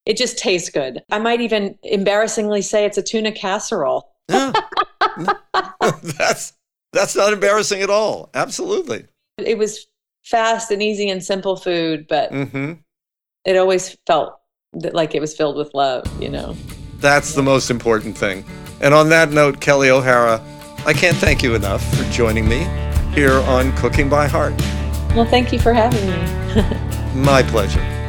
[0.07, 1.03] it just tastes good.
[1.11, 4.13] I might even embarrassingly say it's a tuna casserole.
[4.29, 4.53] yeah.
[6.03, 6.53] that's
[6.93, 8.31] that's not embarrassing at all.
[8.35, 9.07] Absolutely.
[9.39, 9.87] It was
[10.25, 12.73] fast and easy and simple food, but mm-hmm.
[13.45, 14.35] It always felt
[14.73, 16.55] like it was filled with love, you know.
[16.99, 18.45] That's the most important thing.
[18.81, 20.43] And on that note, Kelli O'Hara,
[20.87, 22.67] I can't thank you enough for joining me
[23.15, 24.55] here on Cooking by Heart.
[25.15, 26.63] Well, thank you for having me.
[27.15, 28.00] My pleasure.